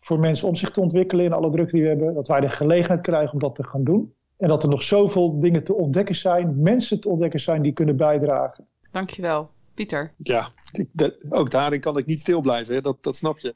voor 0.00 0.18
mensen 0.18 0.48
om 0.48 0.54
zich 0.54 0.70
te 0.70 0.80
ontwikkelen 0.80 1.24
in 1.24 1.32
alle 1.32 1.50
druk 1.50 1.70
die 1.70 1.82
we 1.82 1.88
hebben. 1.88 2.14
Dat 2.14 2.28
wij 2.28 2.40
de 2.40 2.48
gelegenheid 2.48 3.00
krijgen 3.00 3.32
om 3.32 3.38
dat 3.38 3.54
te 3.54 3.64
gaan 3.64 3.84
doen. 3.84 4.14
En 4.36 4.48
dat 4.48 4.62
er 4.62 4.68
nog 4.68 4.82
zoveel 4.82 5.40
dingen 5.40 5.64
te 5.64 5.74
ontdekken 5.74 6.14
zijn, 6.14 6.62
mensen 6.62 7.00
te 7.00 7.08
ontdekken 7.08 7.40
zijn 7.40 7.62
die 7.62 7.72
kunnen 7.72 7.96
bijdragen. 7.96 8.64
Dankjewel. 8.90 9.50
Pieter. 9.74 10.12
Ja, 10.16 10.48
ook 11.28 11.50
daarin 11.50 11.80
kan 11.80 11.98
ik 11.98 12.06
niet 12.06 12.20
stil 12.20 12.40
blijven, 12.40 12.74
hè? 12.74 12.80
Dat, 12.80 12.96
dat 13.00 13.16
snap 13.16 13.38
je. 13.38 13.54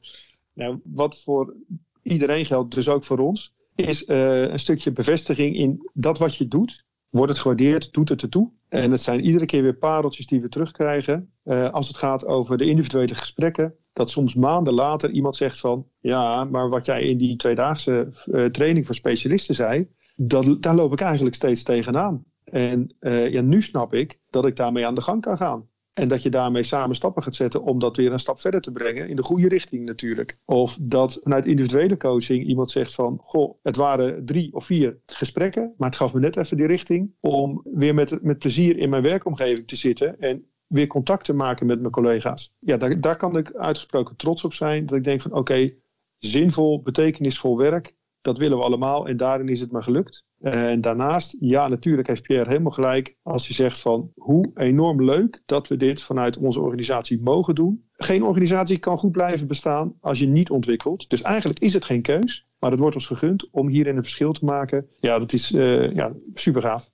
Nou, 0.53 0.79
wat 0.83 1.21
voor 1.23 1.55
iedereen 2.01 2.45
geldt, 2.45 2.75
dus 2.75 2.89
ook 2.89 3.03
voor 3.03 3.19
ons, 3.19 3.53
is 3.75 4.07
uh, 4.07 4.41
een 4.41 4.59
stukje 4.59 4.91
bevestiging 4.91 5.55
in 5.55 5.89
dat 5.93 6.19
wat 6.19 6.35
je 6.35 6.47
doet. 6.47 6.85
Wordt 7.09 7.31
het 7.31 7.41
gewaardeerd? 7.41 7.93
Doet 7.93 8.09
het 8.09 8.21
ertoe? 8.21 8.51
En 8.69 8.91
het 8.91 9.01
zijn 9.01 9.25
iedere 9.25 9.45
keer 9.45 9.61
weer 9.61 9.77
pareltjes 9.77 10.27
die 10.27 10.41
we 10.41 10.49
terugkrijgen. 10.49 11.31
Uh, 11.45 11.69
als 11.69 11.87
het 11.87 11.97
gaat 11.97 12.25
over 12.25 12.57
de 12.57 12.65
individuele 12.65 13.15
gesprekken. 13.15 13.75
Dat 13.93 14.09
soms 14.09 14.35
maanden 14.35 14.73
later 14.73 15.11
iemand 15.11 15.35
zegt 15.35 15.59
van... 15.59 15.87
Ja, 15.99 16.43
maar 16.43 16.69
wat 16.69 16.85
jij 16.85 17.01
in 17.01 17.17
die 17.17 17.35
tweedaagse 17.35 18.07
uh, 18.25 18.45
training 18.45 18.85
voor 18.85 18.95
specialisten 18.95 19.55
zei... 19.55 19.87
Dat, 20.15 20.61
daar 20.61 20.75
loop 20.75 20.93
ik 20.93 21.01
eigenlijk 21.01 21.35
steeds 21.35 21.63
tegenaan. 21.63 22.23
En 22.43 22.95
uh, 22.99 23.31
ja, 23.31 23.41
nu 23.41 23.61
snap 23.61 23.93
ik 23.93 24.19
dat 24.29 24.45
ik 24.45 24.55
daarmee 24.55 24.85
aan 24.85 24.95
de 24.95 25.01
gang 25.01 25.21
kan 25.21 25.37
gaan. 25.37 25.69
En 25.95 26.07
dat 26.07 26.23
je 26.23 26.29
daarmee 26.29 26.63
samen 26.63 26.95
stappen 26.95 27.23
gaat 27.23 27.35
zetten 27.35 27.63
om 27.63 27.79
dat 27.79 27.97
weer 27.97 28.11
een 28.11 28.19
stap 28.19 28.39
verder 28.39 28.61
te 28.61 28.71
brengen. 28.71 29.09
In 29.09 29.15
de 29.15 29.23
goede 29.23 29.47
richting 29.47 29.85
natuurlijk. 29.85 30.37
Of 30.45 30.77
dat 30.81 31.19
vanuit 31.23 31.45
individuele 31.45 31.97
coaching 31.97 32.45
iemand 32.45 32.71
zegt 32.71 32.93
van... 32.93 33.17
Goh, 33.21 33.57
het 33.63 33.75
waren 33.75 34.25
drie 34.25 34.53
of 34.53 34.65
vier 34.65 34.97
gesprekken. 35.05 35.73
Maar 35.77 35.89
het 35.89 35.97
gaf 35.97 36.13
me 36.13 36.19
net 36.19 36.37
even 36.37 36.57
die 36.57 36.67
richting 36.67 37.13
om 37.19 37.61
weer 37.63 37.93
met, 37.93 38.23
met 38.23 38.39
plezier 38.39 38.77
in 38.77 38.89
mijn 38.89 39.03
werkomgeving 39.03 39.67
te 39.67 39.75
zitten. 39.75 40.19
En 40.19 40.45
weer 40.67 40.87
contact 40.87 41.25
te 41.25 41.33
maken 41.33 41.65
met 41.65 41.79
mijn 41.79 41.91
collega's. 41.91 42.53
Ja, 42.59 42.77
daar, 42.77 43.01
daar 43.01 43.17
kan 43.17 43.37
ik 43.37 43.53
uitgesproken 43.53 44.15
trots 44.15 44.43
op 44.43 44.53
zijn. 44.53 44.85
Dat 44.85 44.97
ik 44.97 45.03
denk 45.03 45.21
van 45.21 45.33
oké, 45.33 45.73
zinvol, 46.17 46.81
betekenisvol 46.81 47.57
werk. 47.57 47.95
Dat 48.25 48.37
willen 48.37 48.57
we 48.57 48.63
allemaal 48.63 49.07
en 49.07 49.17
daarin 49.17 49.47
is 49.47 49.59
het 49.59 49.71
me 49.71 49.81
gelukt. 49.81 50.25
En 50.39 50.81
daarnaast, 50.81 51.37
ja, 51.39 51.67
natuurlijk 51.67 52.07
heeft 52.07 52.21
Pierre 52.21 52.49
helemaal 52.49 52.71
gelijk 52.71 53.17
als 53.23 53.47
hij 53.47 53.55
zegt 53.55 53.81
van 53.81 54.11
hoe 54.15 54.51
enorm 54.55 55.03
leuk 55.03 55.41
dat 55.45 55.67
we 55.67 55.77
dit 55.77 56.01
vanuit 56.01 56.37
onze 56.37 56.61
organisatie 56.61 57.21
mogen 57.21 57.55
doen. 57.55 57.85
Geen 57.91 58.23
organisatie 58.23 58.77
kan 58.77 58.97
goed 58.97 59.11
blijven 59.11 59.47
bestaan 59.47 59.93
als 60.01 60.19
je 60.19 60.27
niet 60.27 60.49
ontwikkelt. 60.49 61.09
Dus 61.09 61.21
eigenlijk 61.21 61.59
is 61.59 61.73
het 61.73 61.85
geen 61.85 62.01
keus, 62.01 62.47
maar 62.59 62.71
het 62.71 62.79
wordt 62.79 62.95
ons 62.95 63.07
gegund 63.07 63.49
om 63.51 63.67
hierin 63.67 63.97
een 63.97 64.03
verschil 64.03 64.31
te 64.31 64.45
maken. 64.45 64.87
Ja, 64.99 65.19
dat 65.19 65.33
is 65.33 65.51
uh, 65.51 65.93
ja, 65.93 66.13
super 66.33 66.61
gaaf. 66.61 66.91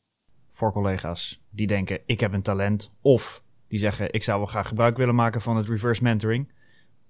Voor 0.48 0.72
collega's 0.72 1.44
die 1.50 1.68
denken 1.68 2.00
ik 2.06 2.20
heb 2.20 2.34
een 2.34 2.42
talent 2.42 2.94
of 3.02 3.44
die 3.68 3.80
zeggen 3.80 4.14
ik 4.14 4.24
zou 4.24 4.38
wel 4.38 4.48
graag 4.48 4.68
gebruik 4.68 4.98
willen 4.98 5.16
maken 5.16 5.42
van 5.42 5.58
het 5.58 5.68
reverse 5.68 6.04
mentoring. 6.04 6.52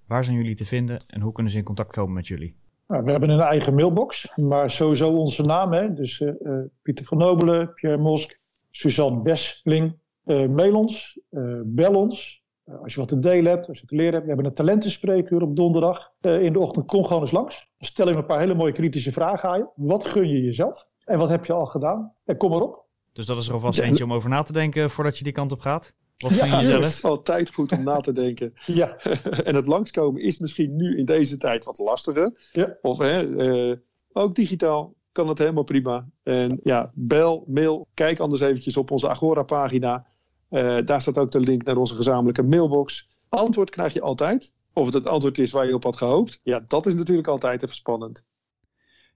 Waar 0.07 0.23
zijn 0.23 0.37
jullie 0.37 0.55
te 0.55 0.65
vinden 0.65 0.97
en 1.07 1.21
hoe 1.21 1.31
kunnen 1.31 1.51
ze 1.51 1.57
in 1.57 1.63
contact 1.63 1.91
komen 1.91 2.13
met 2.13 2.27
jullie? 2.27 2.55
Nou, 2.91 3.03
we 3.03 3.11
hebben 3.11 3.29
een 3.29 3.39
eigen 3.39 3.75
mailbox, 3.75 4.31
maar 4.35 4.69
sowieso 4.69 5.11
onze 5.11 5.41
naam. 5.41 5.73
Hè? 5.73 5.93
Dus 5.93 6.19
uh, 6.19 6.59
Pieter 6.81 7.05
van 7.05 7.17
Nobelen, 7.17 7.73
Pierre 7.73 7.97
Mosk, 8.01 8.39
Suzanne 8.69 9.21
Wesling. 9.21 9.99
Uh, 10.25 10.47
mail 10.47 10.75
ons, 10.75 11.19
bel 11.65 11.95
ons. 11.95 12.43
als 12.81 12.93
je 12.93 12.99
wat 12.99 13.09
te 13.09 13.19
delen 13.19 13.51
hebt, 13.51 13.67
als 13.67 13.79
je 13.79 13.85
te 13.85 13.95
leren 13.95 14.13
hebt. 14.13 14.23
We 14.23 14.31
hebben 14.31 14.49
een 14.49 14.55
talentenspreekuur 14.55 15.41
op 15.41 15.55
donderdag 15.55 16.13
in 16.21 16.53
de 16.53 16.59
ochtend. 16.59 16.85
Kom 16.85 17.03
gewoon 17.03 17.21
eens 17.21 17.31
langs. 17.31 17.69
Stel 17.79 18.07
ik 18.07 18.15
een 18.15 18.25
paar 18.25 18.39
hele 18.39 18.55
mooie 18.55 18.71
kritische 18.71 19.11
vragen 19.11 19.49
aan 19.49 19.57
je. 19.57 19.67
Wat 19.75 20.05
gun 20.05 20.27
je 20.27 20.41
jezelf? 20.41 20.85
En 21.05 21.17
wat 21.17 21.29
heb 21.29 21.45
je 21.45 21.53
al 21.53 21.65
gedaan? 21.65 22.13
En 22.25 22.37
kom 22.37 22.53
erop. 22.53 22.85
Dus 23.13 23.25
dat 23.25 23.37
is 23.37 23.47
er 23.47 23.53
alvast 23.53 23.79
eentje 23.79 24.03
om 24.03 24.13
over 24.13 24.29
na 24.29 24.41
te 24.41 24.53
denken 24.53 24.89
voordat 24.89 25.17
je 25.17 25.23
die 25.23 25.33
kant 25.33 25.51
op 25.51 25.59
gaat? 25.59 25.95
Wat 26.21 26.33
ja, 26.33 26.45
het 26.45 26.85
is 26.85 27.03
altijd 27.03 27.53
goed 27.53 27.71
om 27.71 27.83
na 27.83 27.99
te 27.99 28.11
denken. 28.11 28.53
ja. 28.65 28.95
en 29.47 29.55
het 29.55 29.65
langskomen 29.65 30.21
is 30.21 30.39
misschien 30.39 30.75
nu 30.75 30.97
in 30.97 31.05
deze 31.05 31.37
tijd 31.37 31.65
wat 31.65 31.77
lastiger. 31.77 32.31
Ja. 32.51 32.77
Of 32.81 32.97
hè, 32.97 33.27
uh, 33.27 33.75
ook 34.11 34.35
digitaal 34.35 34.95
kan 35.11 35.27
het 35.27 35.37
helemaal 35.37 35.63
prima. 35.63 36.09
En 36.23 36.59
ja, 36.63 36.91
bel, 36.93 37.45
mail, 37.47 37.87
kijk 37.93 38.19
anders 38.19 38.41
eventjes 38.41 38.77
op 38.77 38.91
onze 38.91 39.09
Agora-pagina. 39.09 40.05
Uh, 40.49 40.77
daar 40.85 41.01
staat 41.01 41.17
ook 41.17 41.31
de 41.31 41.39
link 41.39 41.63
naar 41.63 41.77
onze 41.77 41.95
gezamenlijke 41.95 42.43
mailbox. 42.43 43.09
Antwoord 43.29 43.69
krijg 43.69 43.93
je 43.93 44.01
altijd. 44.01 44.53
Of 44.73 44.85
het 44.85 44.93
het 44.93 45.05
antwoord 45.05 45.37
is 45.37 45.51
waar 45.51 45.67
je 45.67 45.73
op 45.73 45.83
had 45.83 45.97
gehoopt. 45.97 46.39
Ja, 46.43 46.63
dat 46.67 46.85
is 46.85 46.93
natuurlijk 46.93 47.27
altijd 47.27 47.63
even 47.63 47.75
spannend. 47.75 48.25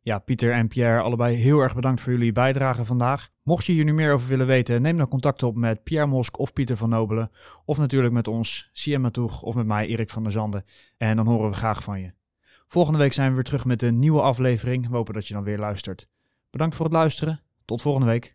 Ja, 0.06 0.20
Pieter 0.20 0.52
en 0.52 0.68
Pierre, 0.68 1.02
allebei 1.02 1.36
heel 1.36 1.60
erg 1.60 1.76
bedankt 1.76 2.02
voor 2.02 2.12
jullie 2.12 2.32
bijdrage 2.32 2.86
vandaag. 2.86 3.30
Mocht 3.44 3.66
je 3.66 3.74
hier 3.74 3.84
nu 3.84 3.94
meer 3.94 4.14
over 4.14 4.28
willen 4.28 4.48
weten, 4.48 4.82
neem 4.82 4.98
dan 4.98 5.08
contact 5.08 5.44
op 5.44 5.56
met 5.56 5.84
Pierre 5.84 6.08
Mosk 6.08 6.40
of 6.40 6.54
Pieter 6.54 6.78
van 6.78 6.90
Nobelen. 6.90 7.30
Of 7.66 7.78
natuurlijk 7.78 8.14
met 8.14 8.28
ons, 8.28 8.70
Siem 8.74 9.02
Matoeg, 9.02 9.42
of 9.42 9.56
met 9.56 9.66
mij, 9.66 9.88
Erik 9.88 10.10
van 10.10 10.24
der 10.24 10.32
Zanden. 10.32 10.64
En 10.98 11.16
dan 11.16 11.28
horen 11.28 11.50
we 11.50 11.56
graag 11.56 11.84
van 11.84 12.00
je. 12.02 12.14
Volgende 12.68 13.00
week 13.00 13.14
zijn 13.14 13.30
we 13.30 13.36
weer 13.36 13.44
terug 13.44 13.66
met 13.66 13.82
een 13.82 14.00
nieuwe 14.00 14.22
aflevering. 14.22 14.90
We 14.90 14.96
hopen 14.96 15.14
dat 15.14 15.28
je 15.28 15.34
dan 15.34 15.44
weer 15.44 15.60
luistert. 15.60 16.10
Bedankt 16.50 16.76
voor 16.76 16.86
het 16.86 16.94
luisteren. 16.94 17.42
Tot 17.66 17.82
volgende 17.82 18.08
week. 18.08 18.35